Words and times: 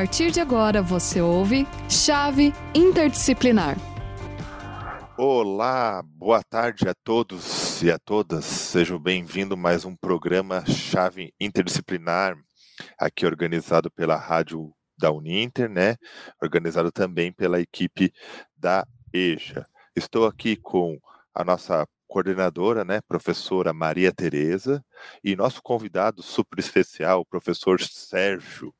partir 0.00 0.30
de 0.30 0.40
agora 0.40 0.80
você 0.80 1.20
ouve 1.20 1.66
Chave 1.86 2.54
Interdisciplinar. 2.74 3.76
Olá, 5.18 6.02
boa 6.02 6.42
tarde 6.42 6.88
a 6.88 6.94
todos 7.04 7.82
e 7.82 7.90
a 7.90 7.98
todas. 7.98 8.46
Sejam 8.46 8.98
bem-vindos 8.98 9.58
a 9.58 9.60
mais 9.60 9.84
um 9.84 9.94
programa 9.94 10.64
Chave 10.64 11.34
Interdisciplinar, 11.38 12.34
aqui 12.98 13.26
organizado 13.26 13.90
pela 13.90 14.16
Rádio 14.16 14.72
da 14.98 15.12
Uninter, 15.12 15.68
né? 15.68 15.96
Organizado 16.42 16.90
também 16.90 17.30
pela 17.30 17.60
equipe 17.60 18.10
da 18.56 18.86
EJA. 19.12 19.66
Estou 19.94 20.24
aqui 20.24 20.56
com 20.56 20.98
a 21.34 21.44
nossa 21.44 21.86
coordenadora, 22.08 22.86
né, 22.86 23.00
professora 23.06 23.72
Maria 23.72 24.10
Tereza, 24.12 24.82
e 25.22 25.36
nosso 25.36 25.62
convidado 25.62 26.22
super 26.22 26.58
especial, 26.58 27.20
o 27.20 27.26
professor 27.26 27.80
Sérgio, 27.82 28.74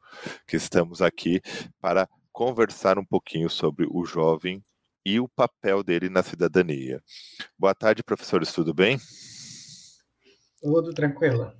que 0.47 0.57
estamos 0.57 1.01
aqui 1.03 1.41
para 1.81 2.09
conversar 2.33 2.99
um 2.99 3.05
pouquinho 3.05 3.51
sobre 3.51 3.87
o 3.91 4.05
jovem 4.05 4.63
e 5.05 5.19
o 5.19 5.29
papel 5.29 5.83
dele 5.83 6.09
na 6.09 6.23
cidadania. 6.23 7.03
Boa 7.59 7.75
tarde, 7.75 8.03
professores, 8.03 8.53
tudo 8.53 8.75
bem? 8.75 8.99
Tudo 10.61 10.93
tranquilo. 10.93 11.53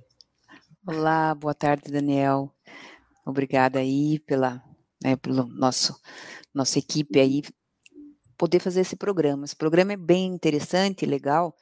Olá, 0.85 1.33
boa 1.35 1.53
tarde, 1.53 1.91
Daniel. 1.91 2.53
Obrigada 3.25 3.79
aí 3.79 4.19
pela, 4.19 4.63
né, 5.03 5.15
pelo 5.15 5.45
nosso 5.47 5.99
nossa 6.53 6.79
equipe 6.79 7.19
aí 7.19 7.41
poder 8.37 8.59
fazer 8.59 8.81
esse 8.81 8.95
programa. 8.95 9.45
Esse 9.45 9.55
programa 9.55 9.93
é 9.93 9.97
bem 9.97 10.25
interessante, 10.27 11.05
legal, 11.05 11.55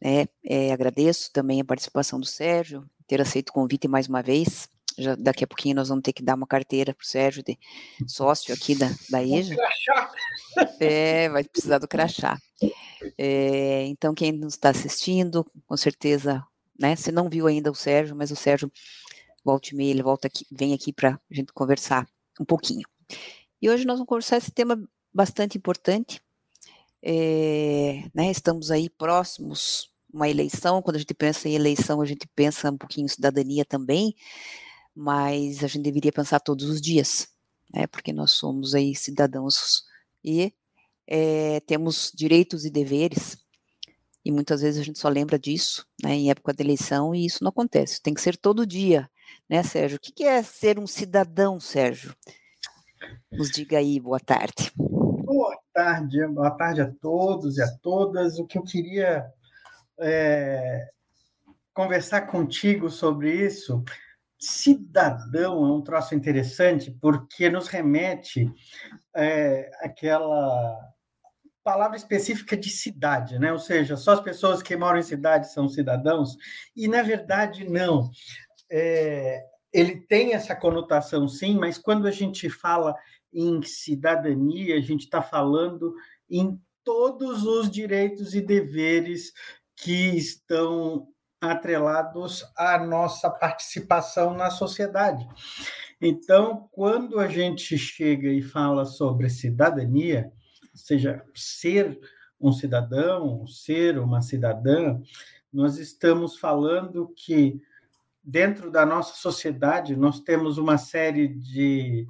né? 0.00 0.26
É, 0.44 0.72
agradeço 0.72 1.32
também 1.32 1.60
a 1.60 1.64
participação 1.64 2.20
do 2.20 2.26
Sérgio, 2.26 2.88
ter 3.06 3.20
aceito 3.20 3.48
o 3.48 3.52
convite 3.52 3.88
mais 3.88 4.06
uma 4.06 4.22
vez. 4.22 4.68
Já, 4.98 5.14
daqui 5.14 5.44
a 5.44 5.46
pouquinho 5.46 5.76
nós 5.76 5.88
vamos 5.88 6.02
ter 6.02 6.12
que 6.12 6.22
dar 6.22 6.34
uma 6.34 6.46
carteira 6.46 6.94
para 6.94 7.02
o 7.02 7.06
Sérgio 7.06 7.42
de 7.42 7.58
sócio 8.06 8.52
aqui 8.52 8.74
da, 8.74 8.90
da 9.08 9.22
EJA. 9.22 9.56
É, 10.78 11.28
vai 11.28 11.44
precisar 11.44 11.78
do 11.78 11.88
crachá. 11.88 12.38
É, 13.16 13.84
então, 13.86 14.14
quem 14.14 14.32
nos 14.32 14.54
está 14.54 14.70
assistindo, 14.70 15.46
com 15.66 15.76
certeza, 15.76 16.44
né? 16.78 16.96
Se 16.96 17.12
não 17.12 17.28
viu 17.28 17.46
ainda 17.46 17.70
o 17.70 17.74
Sérgio, 17.74 18.16
mas 18.16 18.30
o 18.30 18.36
Sérgio 18.36 18.70
volta 19.44 19.70
e 19.72 19.74
meia, 19.74 19.90
ele 19.90 20.02
volta 20.02 20.26
aqui, 20.26 20.46
vem 20.50 20.74
aqui 20.74 20.92
para 20.92 21.20
a 21.30 21.34
gente 21.34 21.52
conversar 21.52 22.06
um 22.38 22.44
pouquinho. 22.44 22.86
E 23.60 23.70
hoje 23.70 23.84
nós 23.84 23.96
vamos 23.96 24.08
conversar 24.08 24.36
esse 24.36 24.50
tema 24.50 24.82
bastante 25.12 25.56
importante. 25.56 26.20
É, 27.02 28.04
né, 28.14 28.30
estamos 28.30 28.70
aí 28.70 28.90
próximos 28.90 29.90
uma 30.12 30.28
eleição. 30.28 30.82
Quando 30.82 30.96
a 30.96 30.98
gente 30.98 31.14
pensa 31.14 31.48
em 31.48 31.54
eleição, 31.54 32.00
a 32.00 32.06
gente 32.06 32.26
pensa 32.34 32.70
um 32.70 32.76
pouquinho 32.76 33.06
em 33.06 33.08
cidadania 33.08 33.64
também, 33.64 34.14
mas 34.94 35.62
a 35.64 35.66
gente 35.66 35.82
deveria 35.82 36.12
pensar 36.12 36.40
todos 36.40 36.68
os 36.68 36.80
dias, 36.80 37.28
né, 37.72 37.86
porque 37.86 38.12
nós 38.12 38.32
somos 38.32 38.74
aí 38.74 38.94
cidadãos 38.94 39.84
e 40.24 40.52
é, 41.06 41.60
temos 41.60 42.12
direitos 42.14 42.64
e 42.64 42.70
deveres. 42.70 43.38
E 44.24 44.30
muitas 44.30 44.60
vezes 44.60 44.80
a 44.80 44.84
gente 44.84 44.98
só 44.98 45.08
lembra 45.08 45.38
disso, 45.38 45.86
né, 46.02 46.14
em 46.14 46.30
época 46.30 46.52
de 46.52 46.62
eleição, 46.62 47.14
e 47.14 47.24
isso 47.24 47.42
não 47.42 47.48
acontece. 47.48 48.02
Tem 48.02 48.12
que 48.12 48.20
ser 48.20 48.36
todo 48.36 48.66
dia, 48.66 49.10
né, 49.48 49.62
Sérgio? 49.62 49.96
O 49.96 50.00
que 50.00 50.24
é 50.24 50.42
ser 50.42 50.78
um 50.78 50.86
cidadão, 50.86 51.58
Sérgio? 51.58 52.14
Nos 53.32 53.50
diga 53.50 53.78
aí, 53.78 53.98
boa 53.98 54.20
tarde. 54.20 54.70
Boa 54.76 55.58
tarde, 55.72 56.26
boa 56.26 56.50
tarde 56.50 56.82
a 56.82 56.92
todos 57.00 57.56
e 57.56 57.62
a 57.62 57.68
todas. 57.78 58.38
O 58.38 58.46
que 58.46 58.58
eu 58.58 58.62
queria 58.62 59.32
é, 59.98 60.90
conversar 61.72 62.22
contigo 62.22 62.90
sobre 62.90 63.46
isso, 63.46 63.82
cidadão 64.40 65.66
é 65.66 65.72
um 65.72 65.82
troço 65.82 66.14
interessante 66.14 66.90
porque 66.90 67.50
nos 67.50 67.68
remete 67.68 68.50
é, 69.14 69.70
aquela 69.82 70.76
palavra 71.62 71.96
específica 71.96 72.56
de 72.56 72.70
cidade, 72.70 73.38
né? 73.38 73.52
Ou 73.52 73.58
seja, 73.58 73.96
só 73.96 74.12
as 74.12 74.20
pessoas 74.20 74.62
que 74.62 74.74
moram 74.74 74.98
em 74.98 75.02
cidade 75.02 75.52
são 75.52 75.68
cidadãos 75.68 76.36
e 76.74 76.88
na 76.88 77.02
verdade 77.02 77.68
não. 77.68 78.10
É, 78.70 79.44
ele 79.72 80.00
tem 80.00 80.32
essa 80.32 80.56
conotação, 80.56 81.28
sim, 81.28 81.56
mas 81.58 81.76
quando 81.76 82.06
a 82.06 82.10
gente 82.10 82.48
fala 82.48 82.96
em 83.32 83.62
cidadania, 83.62 84.76
a 84.76 84.80
gente 84.80 85.02
está 85.02 85.22
falando 85.22 85.94
em 86.28 86.58
todos 86.82 87.44
os 87.44 87.70
direitos 87.70 88.34
e 88.34 88.40
deveres 88.40 89.32
que 89.76 90.16
estão 90.16 91.06
atrelados 91.40 92.44
à 92.56 92.78
nossa 92.78 93.30
participação 93.30 94.34
na 94.34 94.50
sociedade. 94.50 95.26
Então, 96.00 96.68
quando 96.72 97.18
a 97.18 97.28
gente 97.28 97.76
chega 97.78 98.28
e 98.28 98.42
fala 98.42 98.84
sobre 98.84 99.28
cidadania, 99.30 100.32
ou 100.72 100.78
seja, 100.78 101.24
ser 101.34 101.98
um 102.40 102.52
cidadão, 102.52 103.46
ser 103.46 103.98
uma 103.98 104.22
cidadã, 104.22 105.00
nós 105.52 105.78
estamos 105.78 106.38
falando 106.38 107.12
que 107.16 107.60
dentro 108.22 108.70
da 108.70 108.84
nossa 108.86 109.14
sociedade 109.16 109.96
nós 109.96 110.20
temos 110.20 110.58
uma 110.58 110.78
série 110.78 111.28
de 111.28 112.06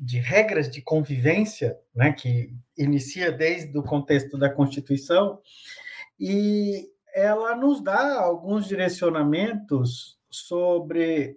de 0.00 0.18
regras 0.18 0.70
de 0.70 0.80
convivência, 0.80 1.76
né, 1.94 2.10
que 2.10 2.54
inicia 2.76 3.30
desde 3.30 3.76
o 3.78 3.82
contexto 3.82 4.38
da 4.38 4.48
Constituição, 4.48 5.38
e 6.18 6.88
ela 7.14 7.54
nos 7.56 7.82
dá 7.82 8.18
alguns 8.20 8.66
direcionamentos 8.66 10.18
sobre 10.30 11.36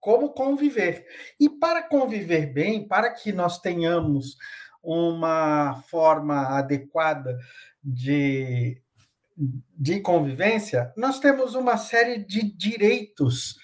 como 0.00 0.30
conviver. 0.30 1.04
E 1.38 1.48
para 1.48 1.82
conviver 1.82 2.52
bem, 2.52 2.86
para 2.86 3.10
que 3.10 3.32
nós 3.32 3.58
tenhamos 3.58 4.36
uma 4.82 5.82
forma 5.88 6.56
adequada 6.56 7.36
de, 7.82 8.80
de 9.76 10.00
convivência, 10.00 10.92
nós 10.96 11.18
temos 11.18 11.56
uma 11.56 11.76
série 11.76 12.18
de 12.18 12.42
direitos 12.42 13.56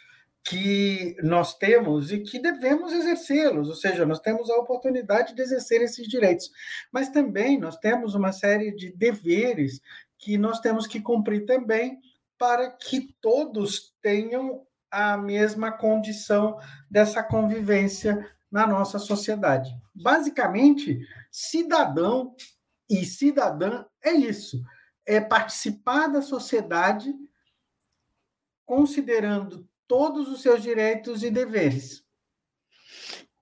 que 0.45 1.17
nós 1.23 1.57
temos 1.57 2.11
e 2.11 2.19
que 2.19 2.41
devemos 2.41 2.93
exercê-los, 2.93 3.69
ou 3.69 3.77
seja, 3.77 4.05
nós 4.05 4.19
temos 4.19 4.51
a 4.51 4.57
oportunidade 4.57 5.35
de 5.35 5.43
exercer 5.43 5.81
esses 5.83 6.09
direitos, 6.09 6.51
mas 6.91 7.09
também 7.11 7.59
nós 7.59 7.77
temos 7.77 8.17
uma 8.17 8.33
série 8.33 8.75
de 8.75 8.93
deveres 8.93 9.81
que 10.23 10.39
nós 10.39 10.61
temos 10.61 10.87
que 10.87 11.01
cumprir 11.01 11.45
também 11.45 12.01
para 12.39 12.71
que 12.71 13.13
todos 13.21 13.93
tenham 14.01 14.65
a 14.89 15.17
mesma 15.17 15.73
condição 15.73 16.59
dessa 16.89 17.23
convivência 17.25 18.31
na 18.51 18.67
nossa 18.67 19.01
sociedade. 19.01 19.75
Basicamente, 19.93 21.01
cidadão 21.31 22.37
e 22.89 23.05
cidadã 23.05 23.85
é 24.01 24.13
isso, 24.13 24.63
é 25.05 25.21
participar 25.21 26.07
da 26.07 26.23
sociedade 26.23 27.13
considerando 28.65 29.69
todos 29.89 30.29
os 30.29 30.41
seus 30.41 30.63
direitos 30.63 31.25
e 31.25 31.31
deveres. 31.31 32.05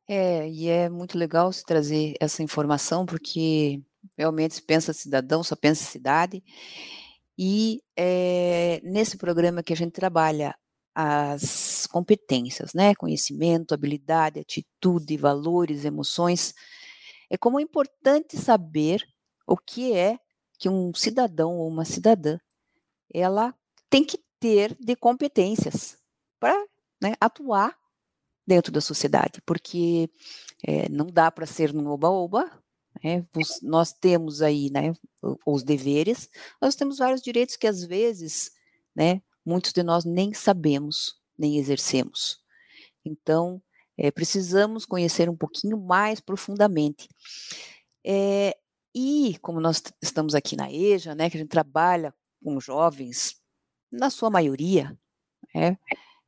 É, 0.08 0.48
e 0.48 0.68
é 0.68 0.88
muito 0.88 1.18
legal 1.18 1.52
se 1.52 1.64
trazer 1.64 2.14
essa 2.18 2.42
informação, 2.42 3.04
porque 3.04 3.82
realmente 4.16 4.60
pensa 4.62 4.92
cidadão, 4.92 5.42
só 5.42 5.56
pensa 5.56 5.84
cidade. 5.84 6.42
E 7.38 7.80
é, 7.96 8.80
nesse 8.82 9.16
programa 9.16 9.62
que 9.62 9.72
a 9.72 9.76
gente 9.76 9.92
trabalha 9.92 10.54
as 10.94 11.86
competências, 11.86 12.74
né? 12.74 12.94
Conhecimento, 12.94 13.72
habilidade, 13.72 14.40
atitude, 14.40 15.16
valores, 15.16 15.84
emoções. 15.84 16.52
É 17.30 17.38
como 17.38 17.58
é 17.58 17.62
importante 17.62 18.36
saber 18.36 19.02
o 19.46 19.56
que 19.56 19.92
é 19.92 20.18
que 20.58 20.68
um 20.68 20.92
cidadão 20.94 21.56
ou 21.56 21.68
uma 21.68 21.84
cidadã 21.84 22.38
ela 23.12 23.54
tem 23.88 24.04
que 24.04 24.18
ter 24.38 24.76
de 24.78 24.94
competências 24.94 25.96
para 26.38 26.56
né, 27.00 27.14
atuar 27.20 27.76
dentro 28.46 28.72
da 28.72 28.80
sociedade, 28.80 29.40
porque 29.46 30.10
é, 30.66 30.88
não 30.88 31.06
dá 31.06 31.30
para 31.30 31.46
ser 31.46 31.72
no 31.72 31.90
oba-oba, 31.90 32.50
né, 33.02 33.26
nós 33.62 33.92
temos 33.92 34.42
aí 34.42 34.70
né, 34.70 34.92
os 35.46 35.62
deveres, 35.62 36.28
nós 36.60 36.74
temos 36.74 36.98
vários 36.98 37.22
direitos 37.22 37.56
que 37.56 37.66
às 37.66 37.84
vezes, 37.84 38.52
né, 38.94 39.22
muitos 39.44 39.72
de 39.72 39.82
nós 39.82 40.04
nem 40.04 40.34
sabemos, 40.34 41.20
nem 41.38 41.58
exercemos. 41.58 42.42
Então, 43.04 43.62
é, 43.96 44.10
precisamos 44.10 44.84
conhecer 44.84 45.28
um 45.28 45.36
pouquinho 45.36 45.78
mais 45.78 46.20
profundamente. 46.20 47.08
É, 48.04 48.56
e 48.94 49.38
como 49.40 49.60
nós 49.60 49.82
estamos 50.02 50.34
aqui 50.34 50.56
na 50.56 50.70
EJA, 50.70 51.14
né, 51.14 51.30
que 51.30 51.36
a 51.36 51.40
gente 51.40 51.50
trabalha 51.50 52.14
com 52.42 52.60
jovens, 52.60 53.40
na 53.90 54.10
sua 54.10 54.30
maioria, 54.30 54.96
né, 55.54 55.78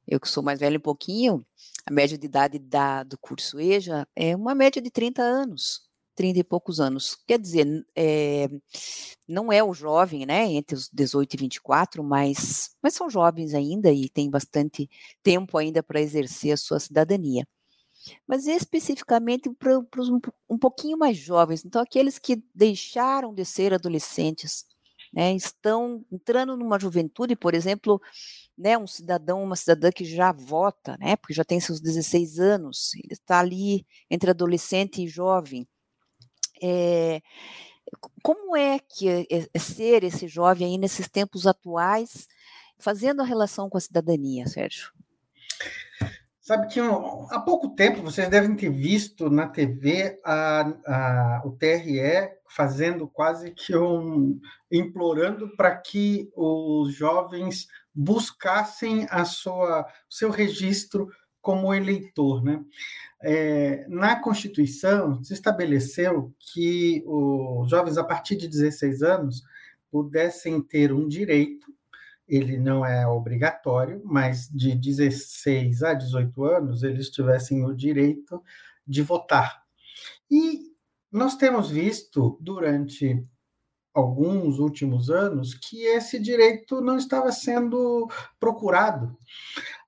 eu 0.06 0.20
que 0.20 0.28
sou 0.28 0.42
mais 0.42 0.60
velha 0.60 0.78
um 0.78 0.82
pouquinho, 0.82 1.44
a 1.86 1.92
média 1.92 2.18
de 2.18 2.26
idade 2.26 2.58
da, 2.58 3.02
do 3.02 3.18
curso 3.18 3.60
EJA 3.60 4.06
é 4.14 4.34
uma 4.36 4.54
média 4.54 4.80
de 4.80 4.90
30 4.90 5.22
anos, 5.22 5.88
30 6.22 6.38
e 6.38 6.44
poucos 6.44 6.78
anos. 6.80 7.16
Quer 7.26 7.38
dizer, 7.38 7.66
é, 7.96 8.48
não 9.28 9.52
é 9.52 9.62
o 9.62 9.74
jovem, 9.74 10.24
né, 10.24 10.44
entre 10.52 10.76
os 10.76 10.88
18 10.88 11.34
e 11.34 11.36
24, 11.36 12.04
mas, 12.04 12.70
mas 12.82 12.94
são 12.94 13.10
jovens 13.10 13.54
ainda 13.54 13.90
e 13.92 14.08
tem 14.08 14.30
bastante 14.30 14.88
tempo 15.22 15.58
ainda 15.58 15.82
para 15.82 16.00
exercer 16.00 16.52
a 16.52 16.56
sua 16.56 16.78
cidadania. 16.80 17.44
mas 18.26 18.46
especificamente 18.46 19.50
para 19.50 19.78
os 19.98 20.08
um, 20.08 20.20
um 20.50 20.58
pouquinho 20.58 20.98
mais 20.98 21.16
jovens. 21.16 21.64
Então, 21.64 21.80
aqueles 21.82 22.18
que 22.18 22.42
deixaram 22.54 23.34
de 23.34 23.44
ser 23.44 23.72
adolescentes, 23.74 24.64
né, 25.12 25.34
estão 25.34 26.04
entrando 26.10 26.56
numa 26.56 26.78
juventude, 26.78 27.36
por 27.36 27.54
exemplo, 27.54 28.00
né, 28.56 28.78
um 28.78 28.86
cidadão, 28.86 29.42
uma 29.42 29.56
cidadã 29.56 29.90
que 29.92 30.04
já 30.04 30.32
vota, 30.32 30.96
né, 31.00 31.16
porque 31.16 31.34
já 31.34 31.44
tem 31.44 31.60
seus 31.60 31.80
16 31.80 32.38
anos, 32.40 32.94
ele 32.94 33.12
está 33.12 33.40
ali 33.40 33.86
entre 34.10 34.30
adolescente 34.30 35.02
e 35.02 35.08
jovem. 35.08 35.66
É, 36.62 37.20
como 38.22 38.56
é 38.56 38.78
que 38.78 39.08
é, 39.08 39.26
é 39.52 39.58
ser 39.58 40.04
esse 40.04 40.28
jovem 40.28 40.66
aí 40.66 40.78
nesses 40.78 41.08
tempos 41.08 41.46
atuais, 41.46 42.28
fazendo 42.78 43.22
a 43.22 43.24
relação 43.24 43.68
com 43.68 43.78
a 43.78 43.80
cidadania, 43.80 44.46
Sérgio? 44.46 44.92
Sabe 46.42 46.66
que 46.66 46.80
um, 46.80 47.28
há 47.30 47.38
pouco 47.38 47.68
tempo 47.68 48.02
vocês 48.02 48.28
devem 48.28 48.56
ter 48.56 48.68
visto 48.68 49.30
na 49.30 49.46
TV 49.46 50.20
a, 50.24 50.72
a, 50.86 51.42
o 51.44 51.52
TRE 51.52 52.32
fazendo 52.48 53.06
quase 53.06 53.52
que 53.52 53.76
um 53.76 54.40
implorando 54.70 55.54
para 55.56 55.76
que 55.76 56.30
os 56.34 56.92
jovens 56.94 57.68
buscassem 57.94 59.06
a 59.08 59.24
sua 59.24 59.86
seu 60.10 60.30
registro 60.30 61.08
como 61.42 61.74
eleitor, 61.74 62.42
né? 62.42 62.64
É, 63.20 63.86
na 63.88 64.18
Constituição 64.18 65.22
se 65.22 65.34
estabeleceu 65.34 66.32
que 66.38 67.04
os 67.06 67.68
jovens 67.68 67.98
a 67.98 68.04
partir 68.04 68.36
de 68.36 68.48
16 68.48 69.02
anos 69.02 69.42
pudessem 69.90 70.60
ter 70.62 70.92
um 70.92 71.06
direito 71.06 71.72
ele 72.32 72.58
não 72.58 72.84
é 72.84 73.06
obrigatório, 73.06 74.00
mas 74.04 74.48
de 74.48 74.74
16 74.74 75.82
a 75.82 75.92
18 75.92 76.44
anos 76.44 76.82
eles 76.82 77.10
tivessem 77.10 77.62
o 77.62 77.74
direito 77.74 78.42
de 78.86 79.02
votar. 79.02 79.62
E 80.30 80.72
nós 81.10 81.36
temos 81.36 81.70
visto 81.70 82.38
durante 82.40 83.22
alguns 83.92 84.58
últimos 84.58 85.10
anos 85.10 85.52
que 85.52 85.82
esse 85.82 86.18
direito 86.18 86.80
não 86.80 86.96
estava 86.96 87.30
sendo 87.30 88.08
procurado. 88.40 89.14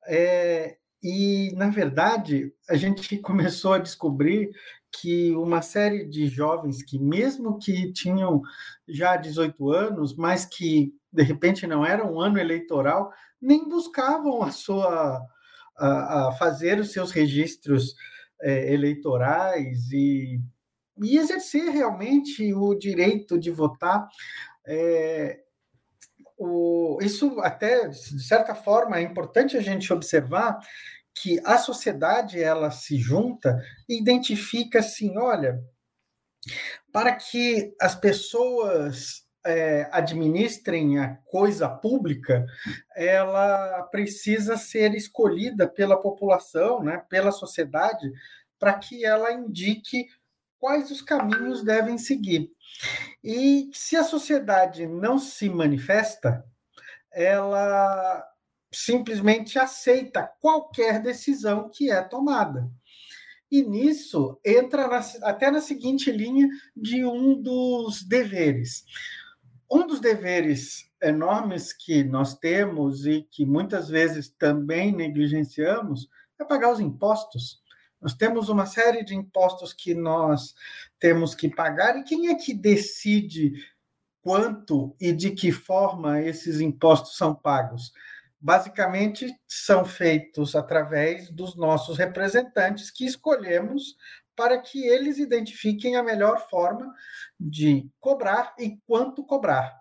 É, 0.07 0.77
e, 1.05 1.53
na 1.55 1.69
verdade, 1.69 2.51
a 2.67 2.77
gente 2.77 3.19
começou 3.21 3.75
a 3.75 3.79
descobrir 3.79 4.51
que 4.91 5.35
uma 5.37 5.61
série 5.61 6.07
de 6.07 6.27
jovens 6.29 6.83
que, 6.83 6.99
mesmo 6.99 7.59
que 7.59 7.93
tinham 7.93 8.41
já 8.89 9.17
18 9.17 9.71
anos, 9.71 10.17
mas 10.17 10.47
que 10.47 10.95
de 11.13 11.23
repente 11.23 11.67
não 11.67 11.85
era 11.85 12.11
um 12.11 12.19
ano 12.19 12.39
eleitoral, 12.39 13.13
nem 13.41 13.69
buscavam 13.69 14.43
a 14.43 14.51
sua 14.51 15.21
a, 15.77 16.29
a 16.29 16.33
fazer 16.33 16.79
os 16.79 16.93
seus 16.93 17.11
registros 17.11 17.95
é, 18.41 18.73
eleitorais 18.73 19.91
e, 19.93 20.41
e 21.03 21.19
exercer 21.19 21.71
realmente 21.71 22.55
o 22.55 22.75
direito 22.75 23.39
de 23.39 23.51
votar. 23.51 24.09
É, 24.67 25.44
o, 26.37 26.99
isso 27.03 27.41
até 27.41 27.89
de 27.89 28.23
certa 28.23 28.55
forma 28.55 28.99
é 28.99 29.03
importante 29.03 29.57
a 29.57 29.61
gente 29.61 29.93
observar 29.93 30.59
que 31.15 31.41
a 31.45 31.59
sociedade 31.59 32.43
ela 32.43 32.71
se 32.71 32.99
junta 32.99 33.63
e 33.89 34.01
identifica 34.01 34.81
assim, 34.81 35.17
olha, 35.17 35.63
para 36.93 37.15
que 37.15 37.75
as 37.81 37.95
pessoas 37.95 39.25
é, 39.47 39.89
administrem 39.93 40.99
a 40.99 41.17
coisa 41.27 41.69
pública, 41.69 42.47
ela 42.97 43.83
precisa 43.85 44.57
ser 44.57 44.95
escolhida 44.95 45.69
pela 45.69 46.01
população, 46.01 46.83
né, 46.83 47.03
pela 47.09 47.31
sociedade, 47.31 48.11
para 48.59 48.75
que 48.75 49.05
ela 49.05 49.33
indique 49.33 50.07
quais 50.59 50.91
os 50.91 51.03
caminhos 51.03 51.63
devem 51.63 51.99
seguir. 51.99 52.51
E 53.23 53.71
se 53.73 53.97
a 53.97 54.05
sociedade 54.05 54.87
não 54.87 55.19
se 55.19 55.49
manifesta, 55.49 56.45
ela 57.13 58.25
simplesmente 58.73 59.59
aceita 59.59 60.31
qualquer 60.41 61.01
decisão 61.01 61.71
que 61.71 61.91
é 61.91 62.03
tomada. 62.03 62.71
E 63.51 63.63
nisso 63.63 64.39
entra 64.45 64.89
na, 64.89 64.99
até 65.23 65.51
na 65.51 65.61
seguinte 65.61 66.11
linha 66.11 66.49
de 66.77 67.05
um 67.05 67.41
dos 67.41 68.03
deveres. 68.03 68.85
Um 69.71 69.87
dos 69.87 70.01
deveres 70.01 70.91
enormes 71.01 71.73
que 71.73 72.03
nós 72.03 72.35
temos 72.35 73.07
e 73.07 73.23
que 73.31 73.47
muitas 73.47 73.89
vezes 73.89 74.29
também 74.29 74.93
negligenciamos 74.93 76.09
é 76.39 76.45
pagar 76.45 76.73
os 76.73 76.81
impostos. 76.81 77.63
Nós 78.01 78.15
temos 78.15 78.49
uma 78.49 78.67
série 78.67 79.05
de 79.05 79.15
impostos 79.15 79.73
que 79.73 79.95
nós 79.95 80.55
temos 81.05 81.35
que 81.35 81.51
pagar, 81.51 81.99
e 81.99 82.03
quem 82.03 82.29
é 82.29 82.35
que 82.35 82.55
decide 82.55 83.53
quanto 84.23 84.97
e 84.99 85.13
de 85.13 85.33
que 85.33 85.53
forma 85.53 86.19
esses 86.23 86.63
impostos 86.63 87.19
são 87.19 87.35
pagos? 87.35 87.93
Basicamente, 88.41 89.31
são 89.47 89.85
feitos 89.85 90.57
através 90.57 91.31
dos 91.31 91.59
nossos 91.59 91.99
representantes 91.99 92.91
que 92.91 93.05
escolhemos 93.05 93.97
para 94.35 94.59
que 94.59 94.83
eles 94.83 95.19
identifiquem 95.19 95.95
a 95.95 96.03
melhor 96.03 96.49
forma 96.49 96.91
de 97.39 97.87
cobrar 98.01 98.55
e 98.59 98.79
quanto 98.87 99.27
cobrar. 99.27 99.77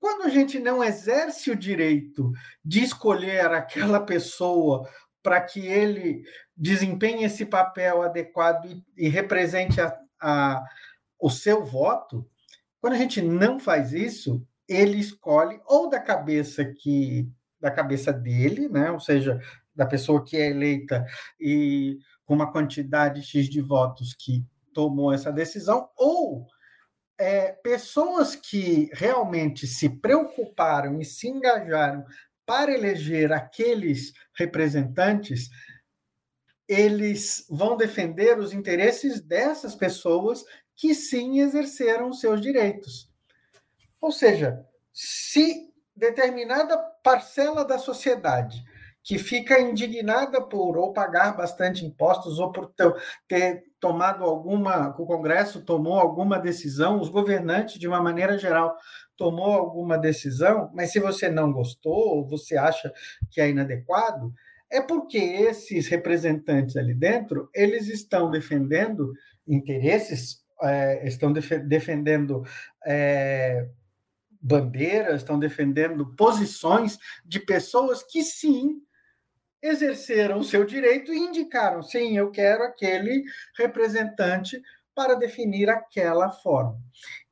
Quando 0.00 0.22
a 0.22 0.30
gente 0.30 0.58
não 0.58 0.82
exerce 0.82 1.50
o 1.50 1.56
direito 1.56 2.32
de 2.64 2.82
escolher 2.82 3.52
aquela 3.52 4.00
pessoa 4.00 4.88
para 5.22 5.38
que 5.38 5.66
ele 5.66 6.22
desempenhe 6.56 7.24
esse 7.24 7.44
papel 7.44 8.00
adequado 8.00 8.64
e, 8.64 8.82
e 8.96 9.06
represente 9.10 9.82
a, 9.82 9.94
a, 10.20 10.62
o 11.20 11.30
seu 11.30 11.64
voto, 11.64 12.28
quando 12.80 12.94
a 12.94 12.98
gente 12.98 13.20
não 13.22 13.58
faz 13.58 13.92
isso, 13.92 14.46
ele 14.68 14.98
escolhe 14.98 15.60
ou 15.66 15.88
da 15.88 16.00
cabeça 16.00 16.64
que 16.64 17.28
da 17.60 17.70
cabeça 17.70 18.12
dele, 18.12 18.68
né? 18.68 18.90
Ou 18.90 19.00
seja, 19.00 19.40
da 19.74 19.86
pessoa 19.86 20.24
que 20.24 20.36
é 20.36 20.50
eleita 20.50 21.04
e 21.40 21.98
com 22.24 22.34
uma 22.34 22.50
quantidade 22.50 23.22
X 23.22 23.48
de 23.48 23.60
votos 23.60 24.14
que 24.14 24.44
tomou 24.72 25.12
essa 25.12 25.32
decisão, 25.32 25.88
ou 25.96 26.46
é, 27.18 27.52
pessoas 27.52 28.36
que 28.36 28.90
realmente 28.92 29.66
se 29.66 29.88
preocuparam 29.88 31.00
e 31.00 31.04
se 31.04 31.28
engajaram 31.28 32.04
para 32.44 32.72
eleger 32.72 33.32
aqueles 33.32 34.12
representantes, 34.34 35.48
eles 36.68 37.46
vão 37.48 37.76
defender 37.76 38.38
os 38.38 38.52
interesses 38.52 39.20
dessas 39.20 39.74
pessoas 39.74 40.44
que 40.74 40.94
sim 40.94 41.40
exerceram 41.40 42.12
seus 42.12 42.40
direitos. 42.40 43.10
Ou 44.00 44.12
seja, 44.12 44.64
se 44.92 45.72
determinada 45.94 46.76
parcela 47.02 47.64
da 47.64 47.78
sociedade 47.78 48.62
que 49.02 49.18
fica 49.18 49.60
indignada 49.60 50.42
por 50.42 50.76
ou 50.76 50.92
pagar 50.92 51.36
bastante 51.36 51.86
impostos 51.86 52.40
ou 52.40 52.50
por 52.50 52.72
ter, 53.28 53.62
tomado 53.78 54.24
alguma, 54.24 54.88
o 54.98 55.06
Congresso 55.06 55.64
tomou 55.64 55.96
alguma 55.96 56.40
decisão, 56.40 57.00
os 57.00 57.08
governantes, 57.08 57.78
de 57.78 57.86
uma 57.86 58.02
maneira 58.02 58.36
geral, 58.36 58.76
tomou 59.16 59.52
alguma 59.52 59.96
decisão, 59.96 60.70
mas 60.74 60.90
se 60.90 60.98
você 60.98 61.28
não 61.28 61.52
gostou, 61.52 62.16
ou 62.16 62.26
você 62.26 62.56
acha 62.56 62.92
que 63.30 63.40
é 63.40 63.48
inadequado, 63.48 64.34
é 64.76 64.80
porque 64.80 65.18
esses 65.18 65.88
representantes 65.88 66.76
ali 66.76 66.94
dentro, 66.94 67.48
eles 67.54 67.88
estão 67.88 68.30
defendendo 68.30 69.12
interesses, 69.46 70.44
é, 70.62 71.06
estão 71.06 71.32
def 71.32 71.50
defendendo 71.66 72.42
é, 72.84 73.68
bandeiras, 74.40 75.16
estão 75.16 75.38
defendendo 75.38 76.14
posições 76.14 76.98
de 77.24 77.40
pessoas 77.40 78.02
que 78.02 78.22
sim 78.22 78.82
exerceram 79.62 80.38
o 80.38 80.44
seu 80.44 80.64
direito 80.64 81.12
e 81.12 81.18
indicaram: 81.18 81.82
sim, 81.82 82.16
eu 82.16 82.30
quero 82.30 82.62
aquele 82.62 83.24
representante 83.58 84.60
para 84.94 85.14
definir 85.14 85.68
aquela 85.68 86.30
forma. 86.30 86.78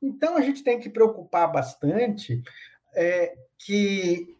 Então, 0.01 0.37
a 0.37 0.41
gente 0.41 0.63
tem 0.63 0.79
que 0.79 0.89
preocupar 0.89 1.51
bastante 1.51 2.41
é, 2.95 3.33
que, 3.57 4.37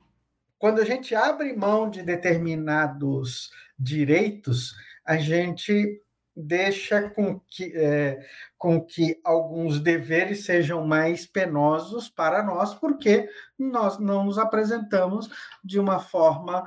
quando 0.57 0.79
a 0.79 0.85
gente 0.85 1.13
abre 1.13 1.53
mão 1.53 1.89
de 1.89 2.01
determinados 2.01 3.51
direitos, 3.77 4.74
a 5.05 5.17
gente 5.17 6.01
deixa 6.35 7.09
com 7.09 7.39
que, 7.39 7.71
é, 7.75 8.19
com 8.57 8.81
que 8.81 9.19
alguns 9.24 9.79
deveres 9.79 10.45
sejam 10.45 10.85
mais 10.85 11.25
penosos 11.25 12.09
para 12.09 12.43
nós, 12.43 12.74
porque 12.74 13.29
nós 13.57 14.00
não 14.00 14.25
nos 14.25 14.38
apresentamos 14.38 15.29
de 15.63 15.79
uma 15.79 16.00
forma 16.00 16.65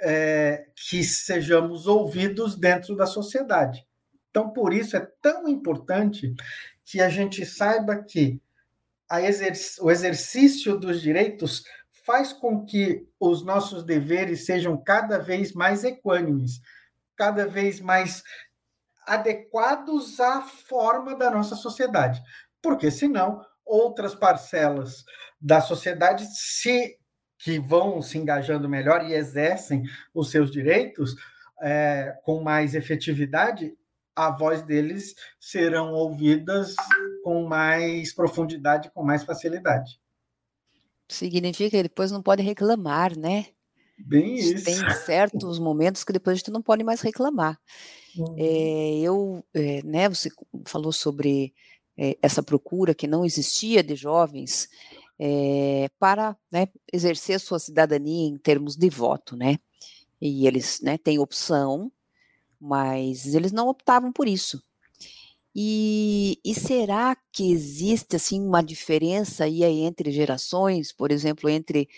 é, 0.00 0.66
que 0.74 1.04
sejamos 1.04 1.86
ouvidos 1.86 2.56
dentro 2.56 2.96
da 2.96 3.06
sociedade. 3.06 3.86
Então, 4.30 4.50
por 4.50 4.72
isso 4.72 4.96
é 4.96 5.08
tão 5.22 5.48
importante 5.48 6.34
que 6.84 7.00
a 7.00 7.08
gente 7.08 7.44
saiba 7.46 8.02
que 8.02 8.40
exerc 9.10 9.80
o 9.80 9.90
exercício 9.90 10.78
dos 10.78 11.00
direitos 11.00 11.64
faz 12.08 12.32
com 12.32 12.64
que 12.64 13.06
os 13.20 13.44
nossos 13.44 13.84
deveres 13.84 14.46
sejam 14.46 14.82
cada 14.82 15.18
vez 15.18 15.52
mais 15.52 15.84
equânimes, 15.84 16.58
cada 17.14 17.46
vez 17.46 17.80
mais 17.80 18.22
adequados 19.06 20.18
à 20.18 20.40
forma 20.40 21.14
da 21.14 21.30
nossa 21.30 21.54
sociedade, 21.54 22.18
porque 22.62 22.90
senão 22.90 23.44
outras 23.62 24.14
parcelas 24.14 25.04
da 25.38 25.60
sociedade 25.60 26.24
se 26.32 26.96
que 27.36 27.58
vão 27.58 28.00
se 28.00 28.16
engajando 28.16 28.70
melhor 28.70 29.04
e 29.04 29.12
exercem 29.12 29.82
os 30.14 30.30
seus 30.30 30.50
direitos 30.50 31.14
é, 31.60 32.16
com 32.24 32.42
mais 32.42 32.74
efetividade, 32.74 33.76
a 34.16 34.30
voz 34.30 34.62
deles 34.62 35.14
serão 35.38 35.92
ouvidas 35.92 36.74
com 37.22 37.46
mais 37.46 38.14
profundidade, 38.14 38.90
com 38.94 39.04
mais 39.04 39.24
facilidade. 39.24 40.00
Significa 41.08 41.70
que 41.70 41.82
depois 41.82 42.10
não 42.10 42.22
pode 42.22 42.42
reclamar, 42.42 43.18
né? 43.18 43.46
Bem 43.98 44.34
isso. 44.36 44.64
Tem 44.64 44.76
certos 45.04 45.58
momentos 45.58 46.04
que 46.04 46.12
depois 46.12 46.34
a 46.34 46.38
gente 46.38 46.50
não 46.50 46.62
pode 46.62 46.84
mais 46.84 47.00
reclamar. 47.00 47.58
Uhum. 48.16 48.36
É, 48.38 48.98
eu, 49.00 49.44
é, 49.54 49.82
né, 49.82 50.08
você 50.08 50.30
falou 50.66 50.92
sobre 50.92 51.54
é, 51.96 52.16
essa 52.22 52.42
procura 52.42 52.94
que 52.94 53.06
não 53.06 53.24
existia 53.24 53.82
de 53.82 53.96
jovens 53.96 54.68
é, 55.18 55.90
para 55.98 56.36
né, 56.50 56.68
exercer 56.92 57.40
sua 57.40 57.58
cidadania 57.58 58.28
em 58.28 58.38
termos 58.38 58.76
de 58.76 58.88
voto, 58.88 59.36
né? 59.36 59.58
E 60.20 60.46
eles 60.46 60.80
né, 60.80 60.98
têm 60.98 61.18
opção, 61.18 61.90
mas 62.60 63.34
eles 63.34 63.52
não 63.52 63.68
optavam 63.68 64.12
por 64.12 64.28
isso. 64.28 64.62
E, 65.54 66.38
e, 66.44 66.54
será 66.54 67.16
que 67.32 67.50
existe 67.50 68.16
assim 68.16 68.40
uma 68.40 68.62
diferença 68.62 69.44
aí 69.44 69.62
entre 69.62 70.12
gerações, 70.12 70.92
por 70.92 71.10
exemplo, 71.10 71.48
entre 71.48 71.88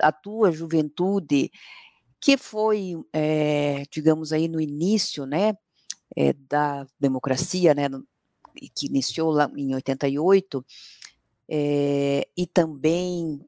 a 0.00 0.12
tua 0.12 0.52
juventude, 0.52 1.50
que 2.20 2.36
foi, 2.36 2.94
é, 3.12 3.84
digamos 3.90 4.32
aí 4.32 4.48
no 4.48 4.60
início, 4.60 5.26
né, 5.26 5.56
é, 6.16 6.32
da 6.32 6.86
democracia, 6.98 7.74
né, 7.74 7.88
que 8.74 8.86
iniciou 8.86 9.30
lá 9.30 9.50
em 9.56 9.74
88, 9.74 10.64
é, 11.48 12.28
e 12.36 12.46
também 12.46 13.40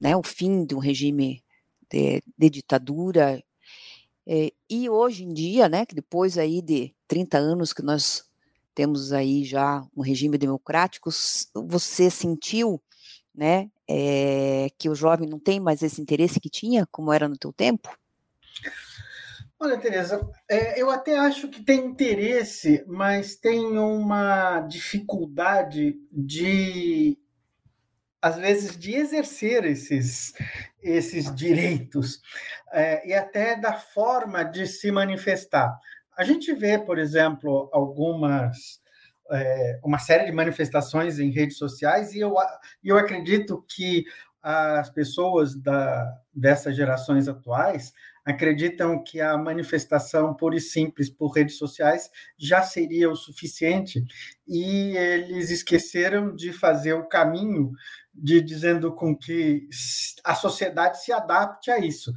né, 0.00 0.16
o 0.16 0.22
fim 0.22 0.64
de 0.64 0.74
um 0.74 0.78
regime 0.78 1.44
de, 1.90 2.22
de 2.36 2.50
ditadura, 2.50 3.42
e 4.68 4.88
hoje 4.88 5.24
em 5.24 5.32
dia, 5.32 5.68
né, 5.68 5.84
que 5.84 5.94
depois 5.94 6.38
aí 6.38 6.62
de 6.62 6.94
30 7.08 7.38
anos 7.38 7.72
que 7.72 7.82
nós 7.82 8.29
temos 8.80 9.12
aí 9.12 9.44
já 9.44 9.86
um 9.94 10.00
regime 10.00 10.38
democrático, 10.38 11.10
você 11.54 12.08
sentiu, 12.08 12.82
né, 13.34 13.68
é, 13.86 14.68
que 14.78 14.88
o 14.88 14.94
jovem 14.94 15.28
não 15.28 15.38
tem 15.38 15.60
mais 15.60 15.82
esse 15.82 16.00
interesse 16.00 16.40
que 16.40 16.48
tinha, 16.48 16.86
como 16.90 17.12
era 17.12 17.28
no 17.28 17.36
teu 17.36 17.52
tempo? 17.52 17.94
Olha, 19.58 19.76
Tereza, 19.76 20.26
é, 20.48 20.80
eu 20.80 20.90
até 20.90 21.18
acho 21.18 21.48
que 21.48 21.62
tem 21.62 21.88
interesse, 21.88 22.82
mas 22.88 23.36
tem 23.36 23.76
uma 23.76 24.60
dificuldade 24.60 26.00
de, 26.10 27.18
às 28.22 28.36
vezes, 28.38 28.78
de 28.78 28.94
exercer 28.94 29.66
esses, 29.66 30.32
esses 30.82 31.34
direitos 31.34 32.22
é, 32.72 33.06
e 33.06 33.12
até 33.12 33.60
da 33.60 33.74
forma 33.74 34.42
de 34.42 34.66
se 34.66 34.90
manifestar. 34.90 35.78
A 36.20 36.24
gente 36.24 36.52
vê, 36.52 36.78
por 36.78 36.98
exemplo, 36.98 37.70
algumas 37.72 38.78
é, 39.32 39.80
uma 39.82 39.98
série 39.98 40.26
de 40.26 40.32
manifestações 40.32 41.18
em 41.18 41.30
redes 41.30 41.56
sociais 41.56 42.12
e 42.12 42.20
eu, 42.20 42.34
eu 42.84 42.98
acredito 42.98 43.64
que 43.66 44.04
as 44.42 44.90
pessoas 44.90 45.56
da, 45.56 46.14
dessas 46.30 46.76
gerações 46.76 47.26
atuais 47.26 47.94
acreditam 48.22 49.02
que 49.02 49.18
a 49.18 49.38
manifestação 49.38 50.34
pura 50.34 50.56
e 50.56 50.60
simples 50.60 51.08
por 51.08 51.30
redes 51.30 51.56
sociais 51.56 52.10
já 52.36 52.62
seria 52.62 53.10
o 53.10 53.16
suficiente 53.16 54.04
e 54.46 54.94
eles 54.98 55.48
esqueceram 55.48 56.36
de 56.36 56.52
fazer 56.52 56.92
o 56.92 57.08
caminho 57.08 57.72
de 58.12 58.42
dizendo 58.42 58.94
com 58.94 59.16
que 59.16 59.66
a 60.22 60.34
sociedade 60.34 61.02
se 61.02 61.14
adapte 61.14 61.70
a 61.70 61.78
isso. 61.78 62.12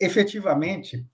Efetivamente, 0.00 1.06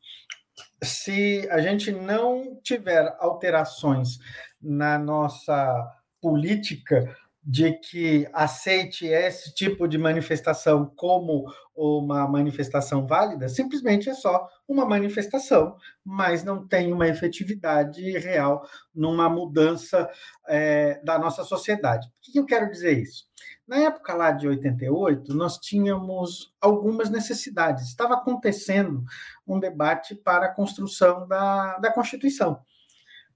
se 0.82 1.48
a 1.50 1.60
gente 1.60 1.92
não 1.92 2.58
tiver 2.62 3.14
alterações 3.18 4.18
na 4.60 4.98
nossa 4.98 5.96
política 6.20 7.16
de 7.44 7.72
que 7.72 8.28
aceite 8.32 9.04
esse 9.06 9.52
tipo 9.52 9.88
de 9.88 9.98
manifestação 9.98 10.86
como 10.94 11.44
uma 11.74 12.28
manifestação 12.28 13.04
válida, 13.06 13.48
simplesmente 13.48 14.08
é 14.08 14.14
só 14.14 14.48
uma 14.68 14.86
manifestação, 14.86 15.76
mas 16.04 16.44
não 16.44 16.66
tem 16.66 16.92
uma 16.92 17.08
efetividade 17.08 18.00
real 18.18 18.64
numa 18.94 19.28
mudança 19.28 20.08
é, 20.46 21.00
da 21.02 21.18
nossa 21.18 21.42
sociedade. 21.42 22.08
Por 22.08 22.32
que 22.32 22.38
eu 22.38 22.46
quero 22.46 22.70
dizer 22.70 22.98
isso? 22.98 23.24
Na 23.66 23.78
época 23.78 24.14
lá 24.14 24.30
de 24.30 24.46
88, 24.46 25.34
nós 25.34 25.58
tínhamos 25.58 26.54
algumas 26.60 27.10
necessidades. 27.10 27.88
Estava 27.88 28.14
acontecendo 28.14 29.02
um 29.46 29.58
debate 29.58 30.14
para 30.14 30.46
a 30.46 30.54
construção 30.54 31.26
da, 31.26 31.78
da 31.78 31.92
Constituição 31.92 32.60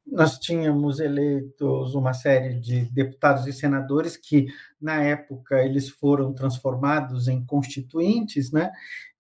nós 0.07 0.39
tínhamos 0.39 1.01
eleitos 1.01 1.95
uma 1.95 2.15
série 2.15 2.61
de 2.61 2.83
deputados 2.93 3.47
e 3.47 3.53
senadores 3.53 4.17
que, 4.17 4.47
na 4.81 5.03
época, 5.03 5.63
eles 5.65 5.89
foram 5.89 6.33
transformados 6.33 7.27
em 7.27 7.45
constituintes, 7.45 8.53
né? 8.53 8.71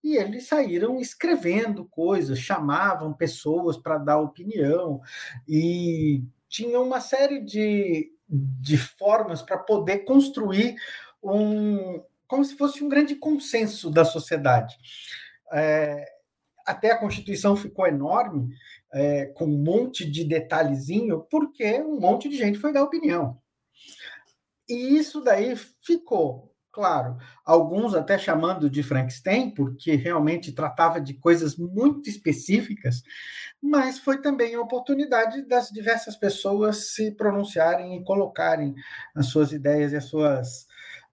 E 0.02 0.16
eles 0.16 0.46
saíram 0.46 1.00
escrevendo 1.00 1.84
coisas, 1.84 2.38
chamavam 2.38 3.12
pessoas 3.12 3.76
para 3.76 3.98
dar 3.98 4.18
opinião 4.18 5.00
e 5.48 6.22
tinha 6.48 6.78
uma 6.78 7.00
série 7.00 7.40
de, 7.40 8.12
de 8.28 8.76
formas 8.76 9.42
para 9.42 9.58
poder 9.58 10.04
construir 10.04 10.76
um 11.22 12.00
como 12.28 12.44
se 12.44 12.56
fosse 12.56 12.82
um 12.82 12.88
grande 12.88 13.14
consenso 13.14 13.90
da 13.90 14.04
sociedade. 14.04 14.76
É, 15.52 16.04
até 16.66 16.90
a 16.90 16.98
Constituição 16.98 17.54
ficou 17.56 17.86
enorme, 17.86 18.48
é, 18.92 19.26
com 19.26 19.46
um 19.46 19.62
monte 19.62 20.08
de 20.08 20.24
detalhezinho, 20.24 21.20
porque 21.30 21.80
um 21.80 21.98
monte 22.00 22.28
de 22.28 22.36
gente 22.36 22.58
foi 22.58 22.72
dar 22.72 22.82
opinião. 22.82 23.38
E 24.68 24.96
isso 24.96 25.20
daí 25.20 25.54
ficou, 25.80 26.52
claro, 26.72 27.16
alguns 27.44 27.94
até 27.94 28.18
chamando 28.18 28.68
de 28.68 28.82
Frankenstein, 28.82 29.50
porque 29.50 29.94
realmente 29.94 30.52
tratava 30.52 31.00
de 31.00 31.14
coisas 31.14 31.56
muito 31.56 32.10
específicas, 32.10 33.02
mas 33.62 33.98
foi 33.98 34.20
também 34.20 34.54
a 34.54 34.60
oportunidade 34.60 35.42
das 35.46 35.68
diversas 35.70 36.16
pessoas 36.16 36.94
se 36.94 37.12
pronunciarem 37.12 37.96
e 37.96 38.04
colocarem 38.04 38.74
as 39.14 39.26
suas 39.26 39.52
ideias 39.52 39.92
e 39.92 39.96
as 39.96 40.04
suas 40.04 40.66